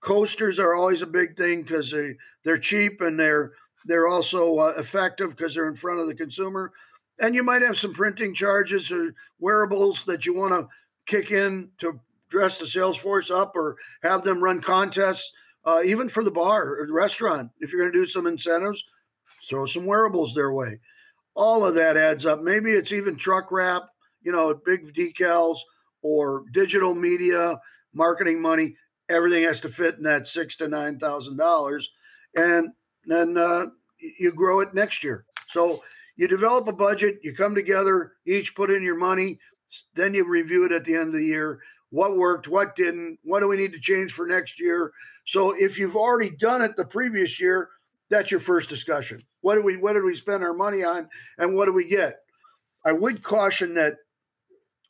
[0.00, 3.52] Coasters are always a big thing because they they're cheap and they're
[3.84, 6.72] they're also uh, effective because they're in front of the consumer.
[7.20, 10.68] And you might have some printing charges or wearables that you want to
[11.06, 15.32] kick in to dress the sales force up or have them run contests,
[15.64, 17.50] uh, even for the bar or the restaurant.
[17.60, 18.84] If you're going to do some incentives,
[19.48, 20.78] throw some wearables their way.
[21.34, 22.40] All of that adds up.
[22.42, 23.84] Maybe it's even truck wrap,
[24.22, 25.58] you know, big decals
[26.02, 27.58] or digital media,
[27.94, 28.74] marketing money
[29.08, 31.90] everything has to fit in that six to nine thousand dollars,
[32.36, 32.70] and
[33.06, 33.66] then uh,
[33.98, 35.24] you grow it next year.
[35.48, 35.82] So
[36.16, 39.38] you develop a budget, you come together, each put in your money,
[39.94, 41.60] then you review it at the end of the year.
[41.90, 44.92] What worked, what didn't, what do we need to change for next year?
[45.26, 47.70] So if you've already done it the previous year,
[48.10, 49.22] that's your first discussion.
[49.40, 52.20] What do we what did we spend our money on and what do we get?
[52.84, 53.96] I would caution that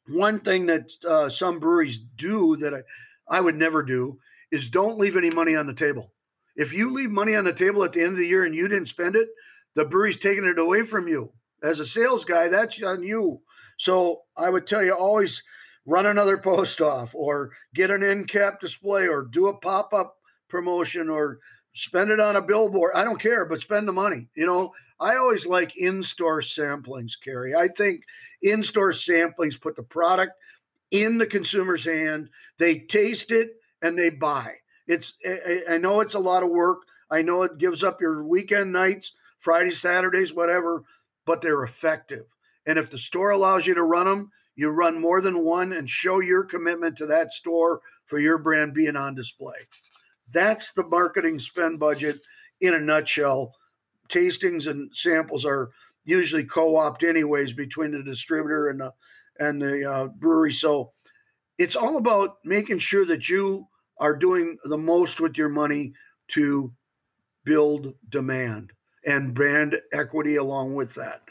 [0.09, 2.83] one thing that uh, some breweries do that I,
[3.29, 4.19] I would never do
[4.51, 6.13] is don't leave any money on the table.
[6.57, 8.67] If you leave money on the table at the end of the year and you
[8.69, 9.29] didn't spend it,
[9.75, 11.33] the brewery's taking it away from you.
[11.63, 13.41] As a sales guy, that's on you.
[13.79, 15.43] So I would tell you always
[15.87, 20.17] run another post off or get an end cap display or do a pop up
[20.49, 21.39] promotion or
[21.75, 22.93] spend it on a billboard.
[22.95, 24.29] I don't care, but spend the money.
[24.35, 27.55] You know, I always like in store samplings, Kary.
[27.55, 28.03] I think
[28.43, 30.33] in store samplings put the product
[30.91, 32.31] in the consumer's hand.
[32.59, 33.51] They taste it
[33.83, 34.55] and they buy.
[34.87, 35.15] It's
[35.69, 36.79] I know it's a lot of work.
[37.11, 40.85] I know it gives up your weekend nights, Fridays, Saturdays, whatever,
[41.27, 42.25] but they're effective.
[42.67, 45.89] And if the store allows you to run them, you run more than one and
[45.89, 49.55] show your commitment to that store for your brand being on display.
[50.33, 52.21] That's the marketing spend budget
[52.61, 53.55] in a nutshell.
[54.11, 55.71] Tastings and samples are
[56.05, 58.93] usually co-opt anyways between the distributor and the
[59.39, 60.53] and the uh, brewery.
[60.53, 60.93] So
[61.59, 63.67] it's all about making sure that you
[63.99, 65.93] are doing the most with your money
[66.29, 66.73] to
[67.45, 68.73] build demand
[69.07, 71.23] and brand equity along with that.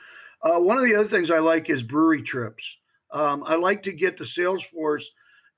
[0.41, 2.77] Uh, one of the other things I like is brewery trips.
[3.11, 5.09] Um, I like to get the sales force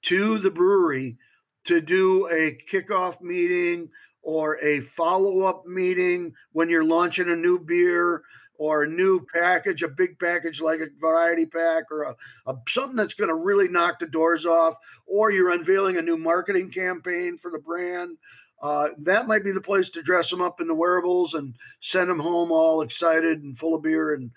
[0.03, 1.17] to the brewery
[1.65, 3.89] to do a kickoff meeting
[4.21, 8.23] or a follow up meeting when you're launching a new beer
[8.59, 12.97] or a new package, a big package like a variety pack or a, a something
[12.97, 14.75] that's going to really knock the doors off,
[15.07, 18.17] or you're unveiling a new marketing campaign for the brand.
[18.61, 22.09] Uh, that might be the place to dress them up in the wearables and send
[22.09, 24.29] them home all excited and full of beer and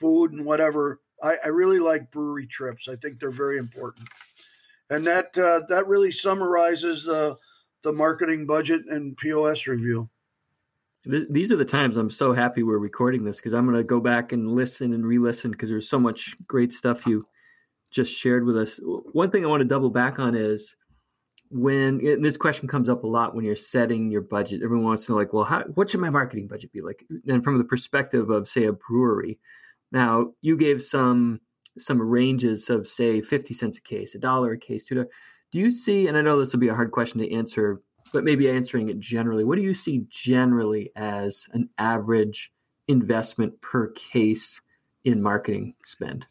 [0.00, 0.98] food and whatever.
[1.22, 2.88] I, I really like brewery trips.
[2.88, 4.08] I think they're very important,
[4.88, 7.36] and that uh, that really summarizes the
[7.82, 10.08] the marketing budget and POS review.
[11.06, 14.00] These are the times I'm so happy we're recording this because I'm going to go
[14.00, 17.24] back and listen and re-listen because there's so much great stuff you
[17.92, 18.80] just shared with us.
[18.82, 20.74] One thing I want to double back on is
[21.50, 24.62] when this question comes up a lot when you're setting your budget.
[24.64, 27.04] Everyone wants to know, like, well, how, what should my marketing budget be like?
[27.28, 29.38] And from the perspective of, say, a brewery,
[29.92, 31.40] now you gave some
[31.78, 35.10] some ranges of, say, fifty cents a case, a dollar a case, two dollars.
[35.52, 36.08] Do you see?
[36.08, 37.80] And I know this will be a hard question to answer
[38.12, 42.52] but maybe answering it generally, what do you see generally as an average
[42.88, 44.60] investment per case
[45.04, 46.26] in marketing spend?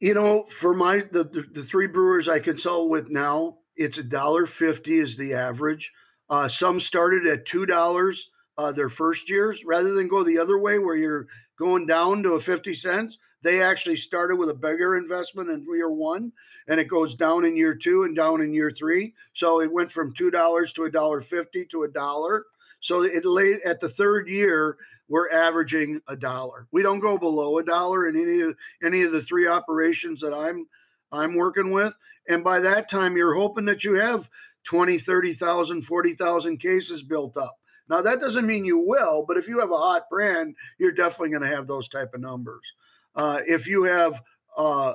[0.00, 4.02] You know, for my the, the, the three brewers I consult with now, it's a
[4.02, 5.92] dollar fifty is the average.
[6.28, 10.58] Uh, some started at two dollars uh, their first years, rather than go the other
[10.58, 11.26] way where you're
[11.58, 13.16] going down to a fifty cents.
[13.42, 16.32] They actually started with a bigger investment in year one,
[16.68, 19.14] and it goes down in year two and down in year three.
[19.34, 22.46] So it went from two dollars to a dollar fifty to a dollar.
[22.80, 24.76] So it lay at the third year,
[25.08, 26.66] we're averaging a dollar.
[26.72, 30.34] We don't go below a dollar in any of any of the three operations that
[30.34, 30.66] I'm
[31.10, 31.96] I'm working with.
[32.28, 34.28] And by that time, you're hoping that you have
[34.64, 37.58] 20, 30,000, 40,000 cases built up.
[37.88, 41.30] Now that doesn't mean you will, but if you have a hot brand, you're definitely
[41.30, 42.72] going to have those type of numbers.
[43.14, 44.20] Uh, if you have
[44.56, 44.94] uh,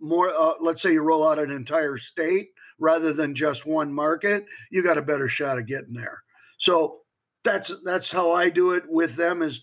[0.00, 2.48] more, uh, let's say you roll out an entire state
[2.78, 6.22] rather than just one market, you got a better shot of getting there.
[6.58, 7.00] So
[7.44, 9.60] that's that's how I do it with them is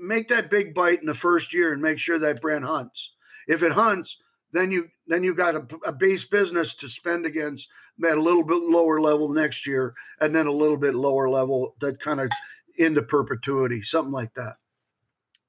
[0.00, 3.12] make that big bite in the first year and make sure that brand hunts.
[3.48, 4.18] If it hunts,
[4.52, 7.68] then you then you got a, a, base business to spend against
[8.04, 11.74] at a little bit lower level next year, and then a little bit lower level
[11.80, 12.30] that kind of
[12.78, 14.56] into perpetuity, something like that.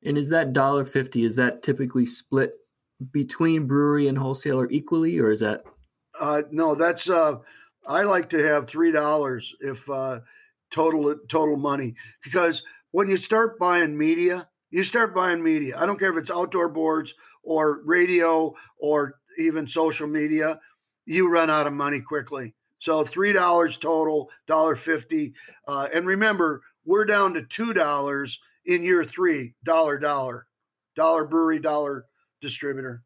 [0.05, 1.23] And is that dollar fifty?
[1.23, 2.53] Is that typically split
[3.11, 5.63] between brewery and wholesaler equally, or is that?
[6.19, 7.09] Uh, no, that's.
[7.09, 7.37] Uh,
[7.87, 10.19] I like to have three dollars if uh,
[10.71, 15.77] total total money because when you start buying media, you start buying media.
[15.77, 20.59] I don't care if it's outdoor boards or radio or even social media.
[21.05, 22.53] You run out of money quickly.
[22.79, 25.33] So three dollars total, dollar fifty,
[25.67, 30.47] uh, and remember we're down to two dollars in year three, dollar, dollar,
[30.95, 32.05] dollar brewery, dollar
[32.41, 33.03] distributor.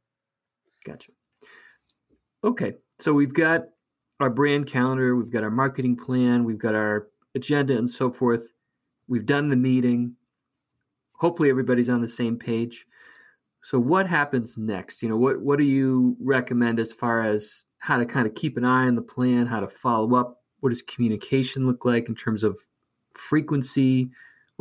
[0.86, 1.12] Gotcha.
[2.43, 2.74] Okay.
[2.99, 3.66] So we've got
[4.20, 8.53] our brand calendar, we've got our marketing plan, we've got our agenda and so forth.
[9.07, 10.16] We've done the meeting.
[11.14, 12.86] Hopefully everybody's on the same page.
[13.64, 15.03] So what happens next?
[15.03, 18.57] You know, what what do you recommend as far as how to kind of keep
[18.57, 20.41] an eye on the plan, how to follow up?
[20.62, 22.57] What does communication look like in terms of
[23.14, 24.09] frequency?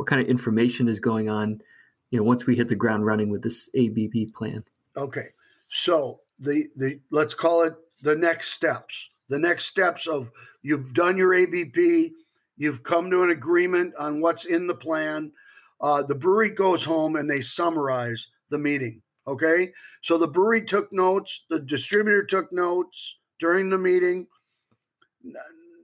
[0.01, 1.61] What kind of information is going on
[2.09, 4.63] you know once we hit the ground running with this ABP plan.
[4.97, 5.27] Okay
[5.69, 9.09] so the the let's call it the next steps.
[9.29, 10.31] The next steps of
[10.63, 12.13] you've done your ABP
[12.57, 15.31] you've come to an agreement on what's in the plan.
[15.79, 19.71] Uh, the brewery goes home and they summarize the meeting okay?
[20.01, 24.25] So the brewery took notes the distributor took notes during the meeting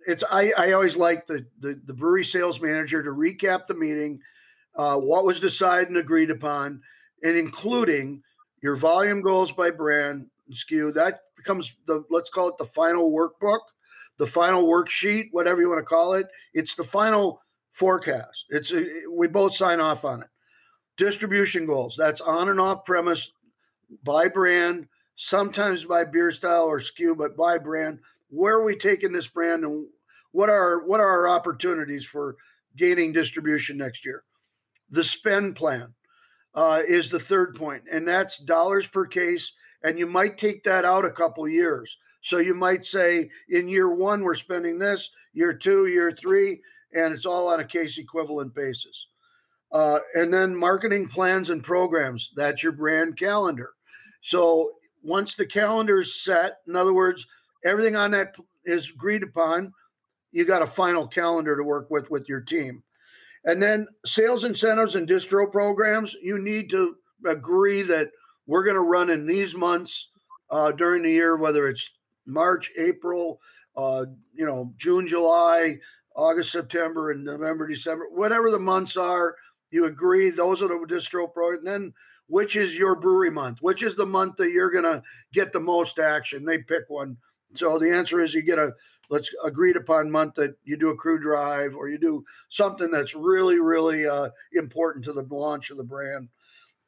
[0.08, 4.22] it's I, I always like the, the, the brewery sales manager to recap the meeting,
[4.76, 6.82] uh, what was decided and agreed upon,
[7.24, 8.24] and including
[8.64, 10.94] your volume goals by brand and SKU.
[10.94, 13.60] That becomes the let's call it the final workbook,
[14.18, 16.28] the final worksheet, whatever you want to call it.
[16.54, 17.42] It's the final
[17.74, 18.46] forecast.
[18.50, 20.30] It's a, we both sign off on it.
[20.96, 21.96] Distribution goals.
[21.98, 23.30] That's on and off premise
[24.06, 24.88] by brand,
[25.18, 28.00] sometimes by beer style or SKU, but by brand.
[28.30, 29.86] Where are we taking this brand and
[30.38, 32.36] what are what are our opportunities for
[32.78, 34.24] gaining distribution next year?
[34.92, 35.96] The spend plan
[36.54, 39.52] uh, is the third point, and that's dollars per case.
[39.84, 41.98] And you might take that out a couple years.
[42.22, 46.62] So you might say in year one we're spending this, year two, year three,
[46.94, 49.08] and it's all on a case equivalent basis.
[49.72, 52.30] Uh, and then marketing plans and programs.
[52.36, 53.72] That's your brand calendar.
[54.22, 57.26] So once the calendar is set, in other words,
[57.66, 58.36] everything on that
[58.66, 59.74] is agreed upon,
[60.32, 62.84] you got a final calendar to work with with your team.
[63.46, 68.10] And then sales incentives and distro programs, you need to agree that
[68.46, 70.10] we're going to run in these months
[70.50, 71.90] uh, during the year, whether it's
[72.26, 73.40] March, April,
[73.76, 75.78] uh, you know, June, July,
[76.16, 79.36] August, September, and November, December, whatever the months are,
[79.70, 81.66] you agree those are the distro programs.
[81.66, 81.94] Then
[82.28, 83.60] which is your brewery month?
[83.62, 85.02] Which is the month that you're going to
[85.34, 86.46] get the most action?
[86.46, 87.18] They pick one.
[87.56, 88.74] So the answer is you get a
[89.10, 93.16] let's agreed upon month that you do a crew drive or you do something that's
[93.16, 96.30] really really uh, important to the launch of the brand.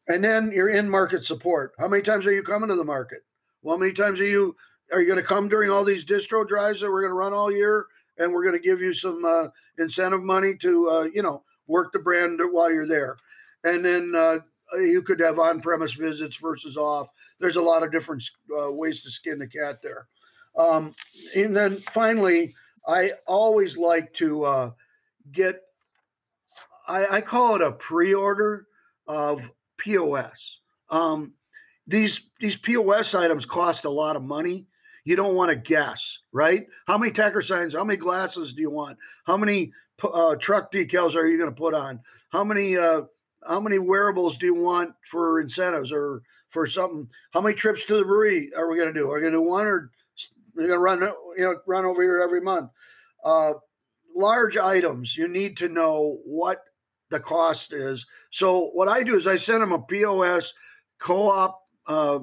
[0.07, 1.73] And then your in market support.
[1.79, 3.19] How many times are you coming to the market?
[3.61, 4.55] Well, how many times are you
[4.91, 7.33] are you going to come during all these distro drives that we're going to run
[7.33, 7.85] all year?
[8.17, 9.47] And we're going to give you some uh,
[9.77, 13.15] incentive money to uh, you know work the brand while you're there.
[13.63, 14.39] And then uh,
[14.77, 17.09] you could have on-premise visits versus off.
[17.39, 18.23] There's a lot of different
[18.57, 20.07] uh, ways to skin the cat there.
[20.57, 20.95] Um,
[21.35, 22.53] and then finally,
[22.87, 24.71] I always like to uh,
[25.31, 25.61] get.
[26.87, 28.65] I, I, call it a pre-order
[29.07, 29.47] of
[29.77, 30.57] POS.
[30.89, 31.33] Um,
[31.87, 34.65] these these POS items cost a lot of money.
[35.05, 36.67] You don't want to guess, right?
[36.87, 37.73] How many tacker signs?
[37.73, 38.97] How many glasses do you want?
[39.25, 39.71] How many
[40.03, 41.99] uh, truck decals are you going to put on?
[42.29, 43.01] How many uh,
[43.47, 47.07] how many wearables do you want for incentives or for something?
[47.31, 49.09] How many trips to the brewery are we going to do?
[49.09, 49.91] Are we going to do one or
[50.59, 52.69] we're going to run you know run over here every month?
[53.23, 53.53] Uh,
[54.15, 56.59] large items, you need to know what
[57.09, 58.05] the cost is.
[58.31, 60.53] So what I do is I send them a POS
[60.99, 62.19] co-op uh,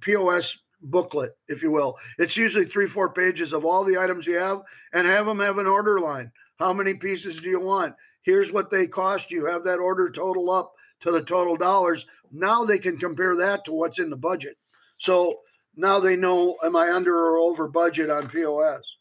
[0.00, 1.96] POS booklet, if you will.
[2.18, 4.62] It's usually three, four pages of all the items you have,
[4.92, 6.30] and have them have an order line.
[6.58, 7.94] How many pieces do you want?
[8.22, 9.44] Here's what they cost you.
[9.46, 12.06] Have that order total up to the total dollars.
[12.32, 14.56] Now they can compare that to what's in the budget.
[14.98, 15.40] So
[15.76, 18.96] now they know am I under or over budget on POS.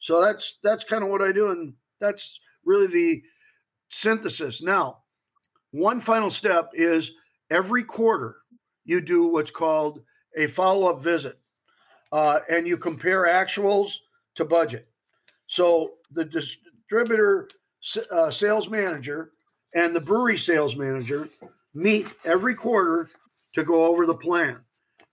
[0.00, 3.22] So that's that's kind of what I do, and that's really the
[3.90, 4.62] synthesis.
[4.62, 4.98] Now,
[5.72, 7.12] one final step is
[7.50, 8.36] every quarter
[8.84, 10.00] you do what's called
[10.36, 11.38] a follow-up visit,
[12.12, 13.96] uh, and you compare actuals
[14.36, 14.86] to budget.
[15.46, 17.48] So the distributor
[18.10, 19.32] uh, sales manager
[19.74, 21.28] and the brewery sales manager
[21.74, 23.08] meet every quarter
[23.54, 24.58] to go over the plan.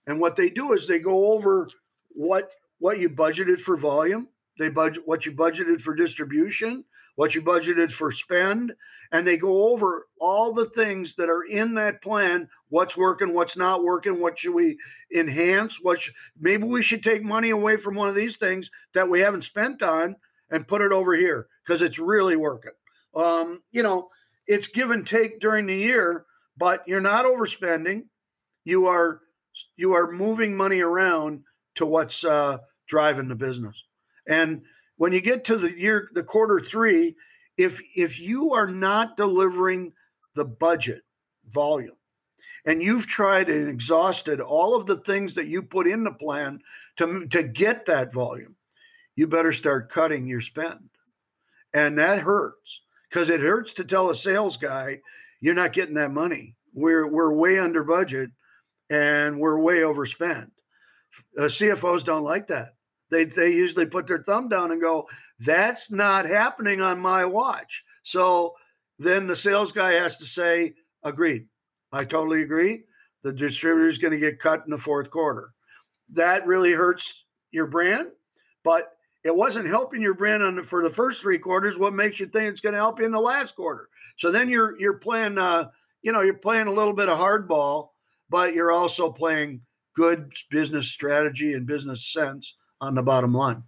[0.06, 1.68] And what they do is they go over
[2.10, 4.28] what what you budgeted for volume,
[4.58, 6.84] they budget what you budgeted for distribution,
[7.16, 8.74] what you budgeted for spend,
[9.10, 13.56] and they go over all the things that are in that plan, what's working, what's
[13.56, 14.78] not working, what should we
[15.14, 15.98] enhance, what
[16.38, 19.82] maybe we should take money away from one of these things that we haven't spent
[19.82, 20.14] on
[20.50, 22.72] and put it over here because it's really working.
[23.14, 24.10] Um, you know,
[24.46, 26.26] it's give and take during the year,
[26.56, 28.04] but you're not overspending.
[28.64, 29.22] You are
[29.76, 31.42] you are moving money around
[31.76, 33.76] to what's uh, driving the business.
[34.26, 34.62] And
[34.96, 37.16] when you get to the year, the quarter three,
[37.56, 39.92] if if you are not delivering
[40.34, 41.02] the budget
[41.48, 41.96] volume,
[42.64, 46.60] and you've tried and exhausted all of the things that you put in the plan
[46.96, 48.56] to to get that volume,
[49.14, 50.88] you better start cutting your spend.
[51.72, 55.00] And that hurts because it hurts to tell a sales guy
[55.40, 56.54] you're not getting that money.
[56.72, 58.30] We're we're way under budget
[58.90, 60.50] and we're way overspent.
[61.38, 62.74] Uh, CFOs don't like that.
[63.10, 65.08] They they usually put their thumb down and go,
[65.40, 68.54] "That's not happening on my watch." So
[68.98, 71.46] then the sales guy has to say, "Agreed.
[71.92, 72.84] I totally agree.
[73.22, 75.52] The distributor is going to get cut in the fourth quarter."
[76.10, 78.08] That really hurts your brand,
[78.64, 81.76] but it wasn't helping your brand on the, for the first three quarters.
[81.76, 83.88] What makes you think it's going to help you in the last quarter?
[84.18, 85.70] So then you're you're playing, uh,
[86.02, 87.90] you know, you're playing a little bit of hardball,
[88.30, 89.60] but you're also playing
[89.94, 93.62] good business strategy and business sense on the bottom line.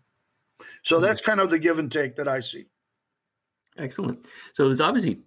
[0.85, 1.05] So mm-hmm.
[1.05, 2.67] that's kind of the give and take that I see.
[3.79, 4.27] Excellent.
[4.55, 5.21] So there's obviously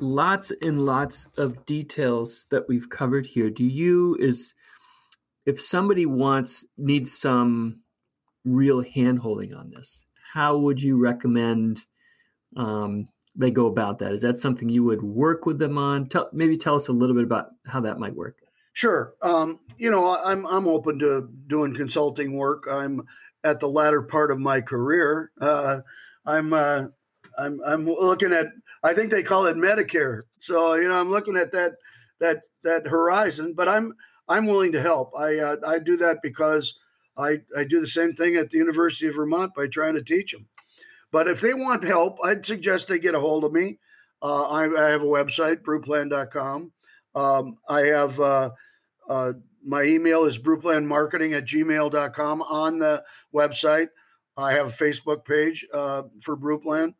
[0.00, 3.50] lots and lots of details that we've covered here.
[3.50, 4.54] Do you is
[5.46, 7.82] if somebody wants needs some
[8.44, 10.06] real handholding on this.
[10.32, 11.86] How would you recommend
[12.56, 14.12] um, they go about that?
[14.12, 16.08] Is that something you would work with them on?
[16.08, 18.38] Tell, maybe tell us a little bit about how that might work.
[18.72, 19.14] Sure.
[19.22, 22.64] Um, you know, I'm I'm open to doing consulting work.
[22.70, 23.02] I'm
[23.44, 25.30] at the latter part of my career.
[25.40, 25.80] Uh,
[26.24, 26.86] I'm uh,
[27.38, 28.48] I'm I'm looking at.
[28.82, 30.22] I think they call it Medicare.
[30.38, 31.72] So you know, I'm looking at that
[32.20, 33.54] that that horizon.
[33.54, 33.94] But I'm
[34.28, 35.12] I'm willing to help.
[35.16, 36.74] I uh, I do that because
[37.16, 40.32] I, I do the same thing at the University of Vermont by trying to teach
[40.32, 40.46] them.
[41.10, 43.78] But if they want help, I'd suggest they get a hold of me.
[44.22, 46.72] Uh, I, I, have a website, brewplan.com.
[47.14, 48.50] Um, I have uh,
[49.08, 49.32] uh,
[49.64, 53.04] my email is brewplanmarketing at gmail.com on the
[53.34, 53.88] website.
[54.36, 56.94] I have a Facebook page uh, for Brewplan.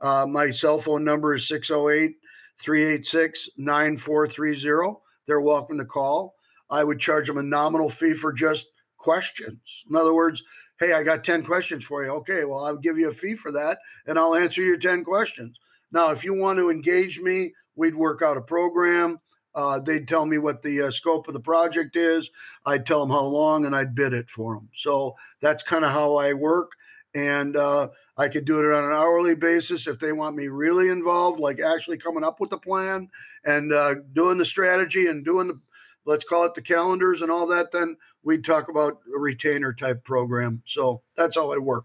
[0.00, 2.16] Uh, my cell phone number is 608
[2.60, 4.96] 386 9430.
[5.26, 6.34] They're welcome to call.
[6.70, 8.66] I would charge them a nominal fee for just
[8.98, 9.84] questions.
[9.88, 10.42] In other words,
[10.80, 12.10] hey, I got 10 questions for you.
[12.10, 15.58] Okay, well, I'll give you a fee for that and I'll answer your 10 questions.
[15.92, 19.20] Now, if you want to engage me, we'd work out a program.
[19.54, 22.30] Uh, they'd tell me what the uh, scope of the project is.
[22.66, 24.68] I'd tell them how long and I'd bid it for them.
[24.74, 26.72] So that's kind of how I work.
[27.14, 30.88] And uh, I could do it on an hourly basis if they want me really
[30.88, 33.08] involved, like actually coming up with the plan
[33.44, 35.60] and uh, doing the strategy and doing the,
[36.04, 37.70] let's call it the calendars and all that.
[37.70, 40.62] Then we'd talk about a retainer type program.
[40.66, 41.84] So that's how I work.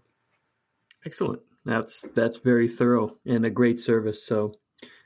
[1.06, 1.40] Excellent.
[1.64, 4.24] That's that's very thorough and a great service.
[4.24, 4.54] So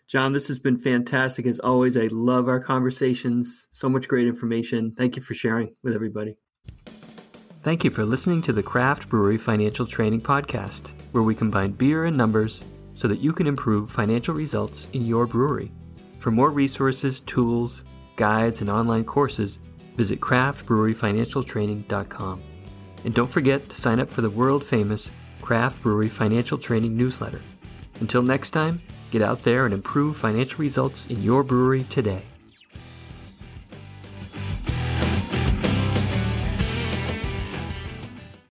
[0.06, 1.96] John, this has been fantastic as always.
[1.96, 3.66] I love our conversations.
[3.70, 4.92] So much great information.
[4.96, 6.36] Thank you for sharing with everybody.
[7.62, 12.04] Thank you for listening to the Craft Brewery Financial Training Podcast, where we combine beer
[12.04, 15.72] and numbers so that you can improve financial results in your brewery.
[16.18, 17.84] For more resources, tools,
[18.16, 19.58] guides, and online courses,
[19.96, 22.42] visit craftbreweryfinancialtraining.com.
[23.04, 27.40] And don't forget to sign up for the world famous Craft Brewery Financial Training newsletter.
[28.00, 28.82] Until next time,
[29.14, 32.22] Get out there and improve financial results in your brewery today.